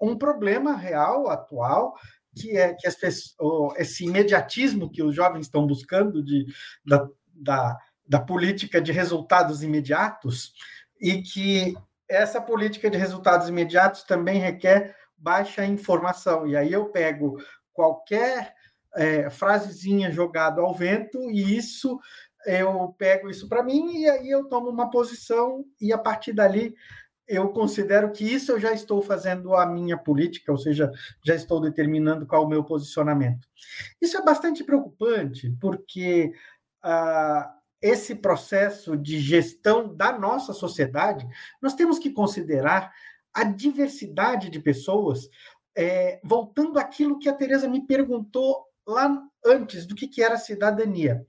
um 0.00 0.18
problema 0.18 0.74
real, 0.74 1.28
atual, 1.28 1.94
que 2.34 2.56
é 2.56 2.74
que 2.74 2.88
as 2.88 2.96
pessoas, 2.96 3.78
esse 3.78 4.04
imediatismo 4.04 4.90
que 4.90 5.02
os 5.02 5.14
jovens 5.14 5.46
estão 5.46 5.64
buscando 5.66 6.22
de, 6.22 6.44
da, 6.84 7.08
da, 7.32 7.78
da 8.06 8.20
política 8.20 8.80
de 8.80 8.90
resultados 8.90 9.62
imediatos, 9.62 10.52
e 11.00 11.22
que 11.22 11.74
essa 12.08 12.40
política 12.40 12.90
de 12.90 12.96
resultados 12.96 13.48
imediatos 13.48 14.02
também 14.02 14.38
requer 14.38 14.96
baixa 15.16 15.64
informação. 15.64 16.46
E 16.46 16.56
aí 16.56 16.72
eu 16.72 16.86
pego 16.86 17.38
qualquer 17.72 18.54
é, 18.94 19.28
frasezinha 19.28 20.10
jogada 20.10 20.60
ao 20.60 20.74
vento 20.74 21.30
e 21.30 21.56
isso 21.56 21.98
eu 22.46 22.94
pego 22.96 23.28
isso 23.28 23.48
para 23.48 23.62
mim 23.62 24.02
e 24.02 24.08
aí 24.08 24.30
eu 24.30 24.44
tomo 24.48 24.70
uma 24.70 24.88
posição 24.88 25.64
e 25.80 25.92
a 25.92 25.98
partir 25.98 26.32
dali 26.32 26.74
eu 27.26 27.48
considero 27.48 28.12
que 28.12 28.24
isso 28.24 28.52
eu 28.52 28.60
já 28.60 28.72
estou 28.72 29.02
fazendo 29.02 29.54
a 29.54 29.66
minha 29.66 29.98
política, 29.98 30.52
ou 30.52 30.58
seja, 30.58 30.92
já 31.24 31.34
estou 31.34 31.60
determinando 31.60 32.24
qual 32.24 32.42
é 32.42 32.46
o 32.46 32.48
meu 32.48 32.62
posicionamento. 32.62 33.48
Isso 34.00 34.16
é 34.16 34.22
bastante 34.22 34.62
preocupante, 34.62 35.50
porque 35.60 36.32
ah, 36.82 37.52
esse 37.80 38.14
processo 38.14 38.96
de 38.96 39.18
gestão 39.18 39.94
da 39.94 40.18
nossa 40.18 40.52
sociedade, 40.52 41.26
nós 41.60 41.74
temos 41.74 41.98
que 41.98 42.10
considerar 42.10 42.92
a 43.32 43.44
diversidade 43.44 44.48
de 44.48 44.58
pessoas, 44.58 45.28
é, 45.76 46.18
voltando 46.24 46.78
àquilo 46.78 47.18
que 47.18 47.28
a 47.28 47.34
Tereza 47.34 47.68
me 47.68 47.86
perguntou 47.86 48.64
lá 48.86 49.22
antes, 49.44 49.86
do 49.86 49.94
que, 49.94 50.08
que 50.08 50.22
era 50.22 50.38
cidadania. 50.38 51.24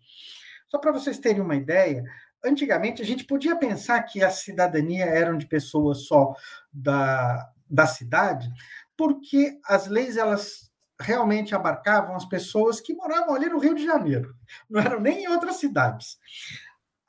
Só 0.68 0.78
para 0.80 0.92
vocês 0.92 1.20
terem 1.20 1.42
uma 1.42 1.56
ideia, 1.56 2.04
antigamente 2.44 3.02
a 3.02 3.06
gente 3.06 3.26
podia 3.26 3.56
pensar 3.56 4.02
que 4.04 4.24
a 4.24 4.30
cidadania 4.30 5.06
eram 5.06 5.38
de 5.38 5.46
pessoas 5.48 6.06
só 6.06 6.34
da, 6.72 7.52
da 7.70 7.86
cidade, 7.86 8.50
porque 8.96 9.60
as 9.66 9.88
leis 9.88 10.18
elas 10.18 10.67
realmente 11.00 11.54
abarcavam 11.54 12.16
as 12.16 12.26
pessoas 12.26 12.82
que 12.82 12.94
moravam 12.94 13.36
ali 13.36 13.48
no 13.48 13.60
Rio 13.60 13.76
de 13.76 13.86
Janeiro, 13.86 14.36
não 14.70 14.82
eram 14.82 15.00
nem 15.00 15.24
em 15.24 15.28
outras 15.28 15.58
cidades. 15.58 16.18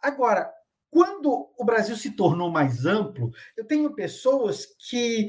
Agora, 0.02 0.52
quando 0.90 1.50
o 1.56 1.64
Brasil 1.64 1.96
se 1.96 2.12
tornou 2.12 2.50
mais 2.50 2.86
amplo, 2.86 3.30
eu 3.56 3.64
tenho 3.64 3.94
pessoas 3.94 4.66
que 4.88 5.28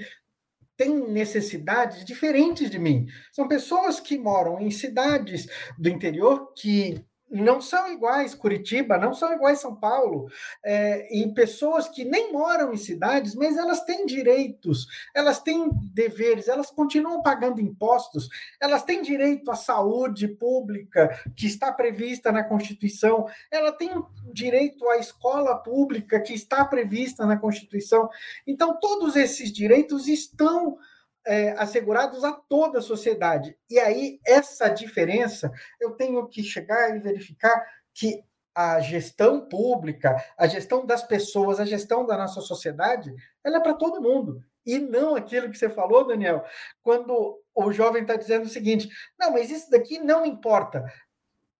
têm 0.78 1.12
necessidades 1.12 2.06
diferentes 2.06 2.69
de 2.69 2.80
mim. 2.80 3.06
São 3.34 3.48
pessoas 3.48 4.00
que 4.00 4.17
moram 4.17 4.62
em 4.62 4.72
cidades 4.72 5.45
do 5.78 5.89
interior 5.89 6.54
que 6.54 7.04
não 7.30 7.62
são 7.62 7.92
iguais 7.92 8.34
Curitiba, 8.34 8.98
não 8.98 9.13
são 9.13 9.32
iguais 9.34 9.60
São 9.60 9.76
Paulo, 9.76 10.30
é, 10.63 11.08
e 11.15 11.28
pessoas 11.34 11.88
que 11.88 12.04
nem 12.04 12.32
moram 12.32 12.74
em 12.74 12.78
cidades, 12.78 13.36
mas 13.36 13.58
elas 13.58 13.84
têm 13.84 14.06
direitos, 14.06 14.88
elas 15.13 15.39
têm 15.39 15.70
deveres, 15.94 16.48
elas 16.48 16.72
continuam 16.72 17.22
pagando 17.22 17.62
impostos, 17.62 18.30
elas 18.60 18.84
têm 18.84 19.02
direito 19.02 19.52
à 19.52 19.56
saúde 19.56 20.28
pública 20.28 21.10
que 21.36 21.48
está 21.48 21.72
prevista 21.72 22.32
na 22.32 22.44
Constituição, 22.44 23.28
ela 23.52 23.72
tem 23.72 23.89
direito 24.34 24.88
à 24.89 24.98
escola 24.98 25.56
pública 25.56 26.20
que 26.20 26.34
está 26.34 26.65
prevista 26.65 27.26
na 27.26 27.38
Constituição. 27.38 28.10
Então, 28.46 28.80
todos 28.80 29.15
esses 29.15 29.52
direitos 29.52 30.08
estão 30.08 30.78
é, 31.25 31.51
assegurados 31.51 32.23
a 32.23 32.32
toda 32.32 32.79
a 32.79 32.82
sociedade. 32.82 33.58
E 33.69 33.79
aí, 33.79 34.19
essa 34.25 34.69
diferença, 34.69 35.51
eu 35.79 35.91
tenho 35.91 36.27
que 36.27 36.43
chegar 36.43 36.95
e 36.95 36.99
verificar 36.99 37.65
que 37.93 38.23
a 38.55 38.79
gestão 38.79 39.47
pública, 39.47 40.15
a 40.38 40.47
gestão 40.47 40.86
das 40.86 41.03
pessoas, 41.03 41.60
a 41.60 41.65
gestão 41.65 42.05
da 42.05 42.17
nossa 42.17 42.41
sociedade, 42.41 43.13
ela 43.43 43.58
é 43.58 43.62
para 43.62 43.73
todo 43.73 44.01
mundo. 44.01 44.43
E 44.65 44.77
não 44.77 45.15
aquilo 45.15 45.49
que 45.49 45.58
você 45.58 45.69
falou, 45.69 46.05
Daniel, 46.05 46.43
quando 46.84 47.41
o 47.55 47.71
jovem 47.71 48.01
está 48.01 48.15
dizendo 48.15 48.45
o 48.45 48.49
seguinte: 48.49 48.89
não, 49.17 49.32
mas 49.32 49.49
isso 49.49 49.69
daqui 49.69 49.99
não 49.99 50.25
importa 50.25 50.84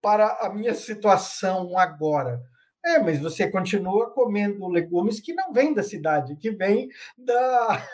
para 0.02 0.28
a 0.42 0.50
minha 0.54 0.74
situação 0.74 1.78
agora. 1.78 2.42
É, 2.86 2.98
mas 3.00 3.20
você 3.20 3.50
continua 3.50 4.12
comendo 4.12 4.68
legumes 4.68 5.20
que 5.20 5.34
não 5.34 5.52
vêm 5.52 5.74
da 5.74 5.84
cidade, 5.84 6.38
que 6.38 6.52
vêm 6.52 6.90
da, 7.18 7.86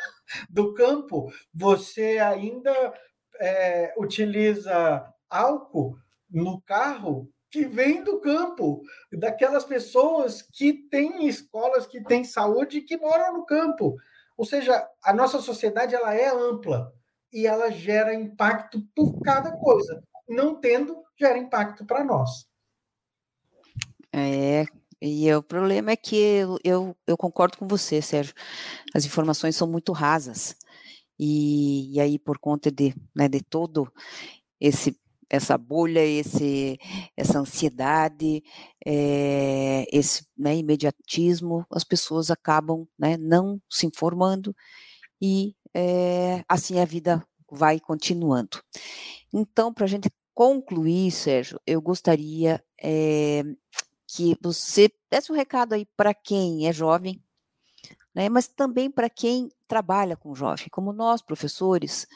do 0.50 0.74
campo. 0.74 1.32
Você 1.54 2.20
ainda 2.20 2.94
é, 3.40 3.94
utiliza 3.98 5.06
álcool 5.30 5.98
no 6.30 6.62
carro 6.62 7.30
que 7.50 7.66
vem 7.66 8.04
do 8.04 8.20
campo, 8.20 8.82
daquelas 9.14 9.64
pessoas 9.64 10.42
que 10.42 10.74
têm 10.74 11.26
escolas, 11.28 11.88
que 11.88 12.04
têm 12.04 12.24
saúde 12.26 12.82
que 12.82 12.98
moram 12.98 13.34
no 13.34 13.46
campo. 13.46 13.96
Ou 14.36 14.46
seja, 14.46 14.86
a 15.02 15.14
nossa 15.14 15.40
sociedade 15.40 15.96
ela 15.96 16.14
é 16.14 16.28
ampla 16.30 16.92
e 17.32 17.48
ela 17.48 17.72
gera 17.72 18.14
impacto 18.14 18.86
por 18.94 19.22
cada 19.22 19.54
coisa. 19.54 20.04
Não 20.28 20.60
tendo, 20.60 21.02
gera 21.18 21.38
impacto 21.38 21.86
para 21.86 22.04
nós. 22.04 22.46
É, 24.12 24.66
e 25.06 25.32
o 25.36 25.44
problema 25.44 25.92
é 25.92 25.96
que 25.96 26.16
eu, 26.16 26.58
eu, 26.64 26.98
eu, 27.06 27.16
concordo 27.16 27.58
com 27.58 27.68
você, 27.68 28.02
Sérgio. 28.02 28.34
As 28.94 29.06
informações 29.06 29.56
são 29.56 29.68
muito 29.68 29.92
rasas. 29.92 30.56
E, 31.20 31.94
e 31.94 32.00
aí, 32.00 32.18
por 32.18 32.40
conta 32.40 32.72
de, 32.72 32.96
né, 33.16 33.28
de 33.30 33.42
todo 33.42 33.92
esse 34.60 35.00
essa 35.30 35.58
bolha, 35.58 36.06
esse, 36.06 36.80
essa 37.18 37.40
ansiedade, 37.40 38.44
é, 38.86 39.86
esse 39.92 40.26
né, 40.38 40.56
imediatismo, 40.56 41.66
as 41.72 41.84
pessoas 41.84 42.30
acabam 42.30 42.88
né, 42.98 43.18
não 43.18 43.60
se 43.68 43.88
informando 43.88 44.56
e 45.20 45.56
é, 45.74 46.44
assim 46.48 46.80
a 46.80 46.86
vida 46.86 47.26
vai 47.52 47.80
continuando. 47.80 48.62
Então, 49.34 49.74
para 49.74 49.86
a 49.86 49.88
gente 49.88 50.10
concluir, 50.34 51.12
Sérgio, 51.12 51.60
eu 51.66 51.82
gostaria 51.82 52.64
é, 52.82 53.44
que 54.08 54.38
você 54.42 54.92
desse 55.10 55.32
um 55.32 55.36
recado 55.36 55.74
aí 55.74 55.86
para 55.98 56.14
quem 56.14 56.68
é 56.68 56.74
jovem, 56.74 57.22
né, 58.14 58.30
mas 58.30 58.48
também 58.48 58.90
para 58.90 59.10
quem 59.10 59.50
trabalha 59.68 60.16
com 60.16 60.36
jovem, 60.36 60.68
como 60.72 60.94
nós, 60.94 61.22
professores, 61.22 62.08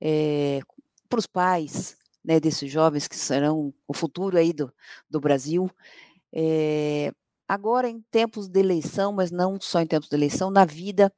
é, 0.00 0.60
para 1.08 1.18
os 1.18 1.26
pais 1.26 1.96
né, 2.24 2.40
desses 2.40 2.70
jovens 2.70 3.06
que 3.08 3.16
serão 3.16 3.72
o 3.86 3.94
futuro 3.94 4.36
aí 4.36 4.52
do, 4.52 4.72
do 5.08 5.20
Brasil. 5.20 5.70
É, 6.32 7.12
agora, 7.48 7.88
em 7.88 8.00
tempos 8.10 8.48
de 8.48 8.58
eleição, 8.60 9.12
mas 9.12 9.30
não 9.30 9.60
só 9.60 9.80
em 9.80 9.86
tempos 9.86 10.08
de 10.08 10.16
eleição, 10.16 10.50
na 10.50 10.64
vida, 10.64 11.12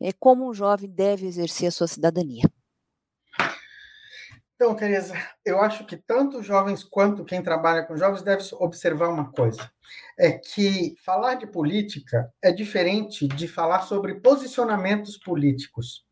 é, 0.00 0.12
como 0.12 0.48
um 0.48 0.54
jovem 0.54 0.90
deve 0.90 1.26
exercer 1.26 1.68
a 1.68 1.72
sua 1.72 1.86
cidadania. 1.86 2.44
Então, 4.62 4.76
Tereza, 4.76 5.14
eu 5.44 5.60
acho 5.60 5.84
que 5.84 5.96
tanto 5.96 6.40
jovens 6.40 6.84
quanto 6.84 7.24
quem 7.24 7.42
trabalha 7.42 7.82
com 7.82 7.96
jovens 7.96 8.22
deve 8.22 8.44
observar 8.60 9.08
uma 9.08 9.28
coisa: 9.32 9.68
é 10.16 10.30
que 10.30 10.94
falar 11.04 11.34
de 11.34 11.48
política 11.48 12.32
é 12.40 12.52
diferente 12.52 13.26
de 13.26 13.48
falar 13.48 13.80
sobre 13.80 14.20
posicionamentos 14.20 15.18
políticos. 15.18 16.06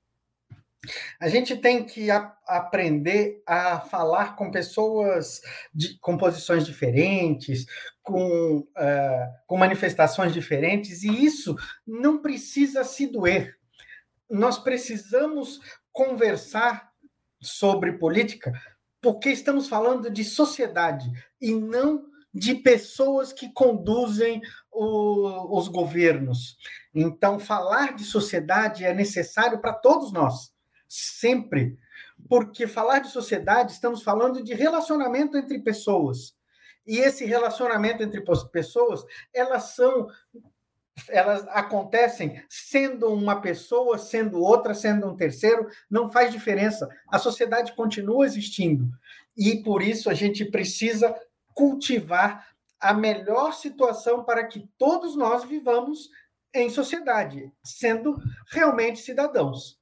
A 1.20 1.28
gente 1.28 1.56
tem 1.58 1.84
que 1.84 2.10
a, 2.10 2.36
aprender 2.44 3.40
a 3.46 3.78
falar 3.78 4.34
com 4.34 4.50
pessoas 4.50 5.40
de, 5.72 5.96
com 6.00 6.18
posições 6.18 6.66
diferentes, 6.66 7.66
com, 8.02 8.58
uh, 8.58 9.28
com 9.46 9.56
manifestações 9.56 10.32
diferentes, 10.32 11.04
e 11.04 11.24
isso 11.24 11.54
não 11.86 12.20
precisa 12.20 12.82
se 12.82 13.06
doer. 13.06 13.56
Nós 14.28 14.58
precisamos 14.58 15.60
conversar 15.92 16.89
sobre 17.40 17.92
política, 17.92 18.52
porque 19.00 19.30
estamos 19.30 19.68
falando 19.68 20.10
de 20.10 20.24
sociedade 20.24 21.10
e 21.40 21.52
não 21.54 22.04
de 22.32 22.54
pessoas 22.54 23.32
que 23.32 23.52
conduzem 23.52 24.40
o, 24.70 25.58
os 25.58 25.68
governos. 25.68 26.56
Então, 26.94 27.38
falar 27.38 27.94
de 27.94 28.04
sociedade 28.04 28.84
é 28.84 28.94
necessário 28.94 29.60
para 29.60 29.72
todos 29.72 30.12
nós, 30.12 30.52
sempre. 30.88 31.76
Porque 32.28 32.66
falar 32.66 33.00
de 33.00 33.08
sociedade, 33.08 33.72
estamos 33.72 34.02
falando 34.02 34.42
de 34.42 34.54
relacionamento 34.54 35.36
entre 35.36 35.58
pessoas. 35.60 36.34
E 36.86 36.98
esse 36.98 37.24
relacionamento 37.24 38.02
entre 38.02 38.22
pessoas, 38.52 39.04
elas 39.32 39.74
são 39.74 40.08
elas 41.08 41.46
acontecem 41.48 42.42
sendo 42.48 43.08
uma 43.12 43.40
pessoa, 43.40 43.98
sendo 43.98 44.40
outra, 44.40 44.74
sendo 44.74 45.06
um 45.08 45.16
terceiro, 45.16 45.68
não 45.90 46.10
faz 46.10 46.32
diferença. 46.32 46.88
A 47.08 47.18
sociedade 47.18 47.74
continua 47.74 48.26
existindo 48.26 48.88
e 49.36 49.62
por 49.62 49.82
isso 49.82 50.10
a 50.10 50.14
gente 50.14 50.44
precisa 50.44 51.14
cultivar 51.54 52.48
a 52.78 52.94
melhor 52.94 53.52
situação 53.52 54.24
para 54.24 54.44
que 54.46 54.68
todos 54.78 55.16
nós 55.16 55.44
vivamos 55.44 56.08
em 56.52 56.68
sociedade, 56.68 57.52
sendo 57.62 58.16
realmente 58.50 59.00
cidadãos. 59.00 59.78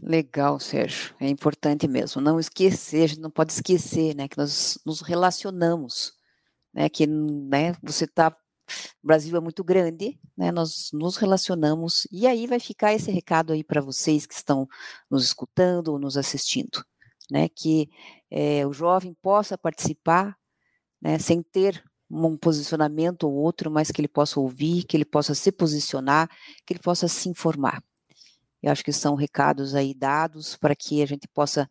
Legal, 0.00 0.60
Sérgio. 0.60 1.14
É 1.18 1.28
importante 1.28 1.88
mesmo. 1.88 2.20
Não 2.20 2.38
esquecer, 2.38 3.04
a 3.04 3.06
gente 3.08 3.20
não 3.20 3.30
pode 3.30 3.52
esquecer, 3.52 4.14
né, 4.14 4.28
que 4.28 4.38
nós 4.38 4.78
nos 4.84 5.00
relacionamos, 5.00 6.14
né, 6.72 6.88
que, 6.88 7.06
né, 7.06 7.74
você 7.82 8.04
está 8.04 8.36
o 9.02 9.06
Brasil 9.06 9.36
é 9.36 9.40
muito 9.40 9.62
grande, 9.62 10.18
né? 10.36 10.50
Nós 10.50 10.90
nos 10.92 11.16
relacionamos 11.16 12.06
e 12.10 12.26
aí 12.26 12.46
vai 12.46 12.58
ficar 12.58 12.94
esse 12.94 13.10
recado 13.10 13.52
aí 13.52 13.62
para 13.62 13.80
vocês 13.80 14.26
que 14.26 14.34
estão 14.34 14.68
nos 15.10 15.24
escutando 15.24 15.88
ou 15.88 15.98
nos 15.98 16.16
assistindo, 16.16 16.84
né? 17.30 17.48
Que 17.48 17.90
é, 18.30 18.66
o 18.66 18.72
jovem 18.72 19.14
possa 19.22 19.58
participar, 19.58 20.36
né? 21.00 21.18
Sem 21.18 21.42
ter 21.42 21.82
um 22.10 22.36
posicionamento 22.36 23.24
ou 23.24 23.34
outro, 23.34 23.70
mas 23.70 23.90
que 23.90 24.00
ele 24.00 24.08
possa 24.08 24.38
ouvir, 24.38 24.84
que 24.84 24.96
ele 24.96 25.04
possa 25.04 25.34
se 25.34 25.50
posicionar, 25.50 26.28
que 26.64 26.72
ele 26.72 26.80
possa 26.80 27.08
se 27.08 27.28
informar. 27.28 27.82
Eu 28.62 28.72
acho 28.72 28.84
que 28.84 28.92
são 28.92 29.14
recados 29.14 29.74
aí 29.74 29.92
dados 29.92 30.56
para 30.56 30.74
que 30.74 31.02
a 31.02 31.06
gente 31.06 31.28
possa, 31.28 31.68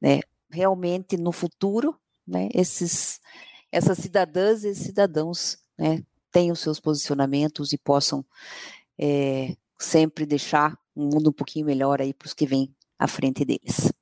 né, 0.00 0.20
realmente 0.50 1.16
no 1.16 1.32
futuro, 1.32 1.98
né, 2.26 2.48
esses, 2.52 3.20
essas 3.72 3.98
cidadãs 3.98 4.64
e 4.64 4.74
cidadãos, 4.74 5.58
né, 5.78 6.02
tenham 6.34 6.56
seus 6.56 6.80
posicionamentos 6.80 7.72
e 7.72 7.78
possam 7.78 8.26
é, 8.98 9.56
sempre 9.78 10.26
deixar 10.26 10.76
um 10.96 11.04
mundo 11.04 11.30
um 11.30 11.32
pouquinho 11.32 11.64
melhor 11.64 12.02
aí 12.02 12.12
para 12.12 12.26
os 12.26 12.34
que 12.34 12.44
vêm 12.44 12.74
à 12.98 13.06
frente 13.06 13.44
deles. 13.44 13.92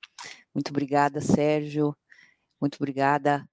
Muito 0.55 0.71
obrigada, 0.71 1.21
Sérgio. 1.21 1.95
Muito 2.59 2.77
obrigada, 2.77 3.47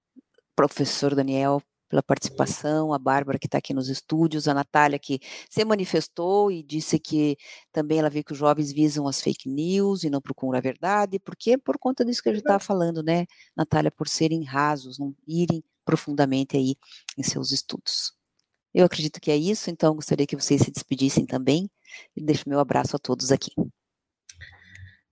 professor 0.56 1.14
Daniel, 1.14 1.62
pela 1.90 2.02
participação, 2.02 2.94
a 2.94 2.98
Bárbara 2.98 3.38
que 3.38 3.46
está 3.46 3.58
aqui 3.58 3.74
nos 3.74 3.90
estúdios, 3.90 4.48
a 4.48 4.54
Natália 4.54 4.98
que 4.98 5.20
se 5.50 5.62
manifestou 5.62 6.50
e 6.50 6.62
disse 6.62 6.98
que 6.98 7.36
também 7.70 7.98
ela 7.98 8.08
vê 8.08 8.22
que 8.22 8.32
os 8.32 8.38
jovens 8.38 8.72
visam 8.72 9.06
as 9.06 9.20
fake 9.20 9.46
news 9.46 10.04
e 10.04 10.10
não 10.10 10.22
procuram 10.22 10.56
a 10.56 10.62
verdade, 10.62 11.18
porque 11.18 11.58
por 11.58 11.78
conta 11.78 12.02
disso 12.02 12.22
que 12.22 12.30
a 12.30 12.32
gente 12.32 12.42
estava 12.42 12.60
falando, 12.60 13.02
né, 13.02 13.26
Natália, 13.54 13.90
por 13.90 14.08
serem 14.08 14.42
rasos, 14.42 14.98
não 14.98 15.14
irem 15.26 15.62
profundamente 15.84 16.56
aí 16.56 16.76
em 17.18 17.22
seus 17.22 17.50
estudos. 17.50 18.19
Eu 18.72 18.86
acredito 18.86 19.20
que 19.20 19.30
é 19.30 19.36
isso, 19.36 19.70
então 19.70 19.94
gostaria 19.94 20.26
que 20.26 20.36
vocês 20.36 20.60
se 20.60 20.70
despedissem 20.70 21.26
também 21.26 21.68
e 22.16 22.22
deixo 22.22 22.48
meu 22.48 22.60
abraço 22.60 22.96
a 22.96 22.98
todos 22.98 23.32
aqui. 23.32 23.52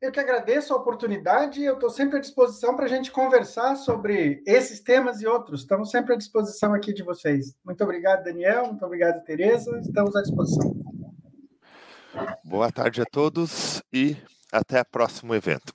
Eu 0.01 0.13
que 0.13 0.21
agradeço 0.21 0.73
a 0.73 0.77
oportunidade. 0.77 1.61
Eu 1.61 1.75
estou 1.75 1.91
sempre 1.91 2.19
à 2.19 2.21
disposição 2.21 2.77
para 2.77 2.85
a 2.85 2.89
gente 2.89 3.11
conversar 3.11 3.75
sobre 3.75 4.41
esses 4.47 4.81
temas 4.81 5.21
e 5.21 5.27
outros. 5.27 5.63
Estamos 5.63 5.91
sempre 5.91 6.15
à 6.15 6.17
disposição 6.17 6.73
aqui 6.73 6.93
de 6.93 7.03
vocês. 7.03 7.57
Muito 7.65 7.83
obrigado, 7.83 8.23
Daniel. 8.23 8.67
Muito 8.67 8.85
obrigado, 8.85 9.25
Tereza. 9.25 9.77
Estamos 9.81 10.15
à 10.15 10.23
disposição. 10.23 10.73
Boa 12.45 12.71
tarde 12.71 13.03
a 13.03 13.05
todos 13.05 13.83
e 13.93 14.17
até 14.53 14.81
o 14.81 14.87
próximo 14.87 15.35
evento. 15.35 15.75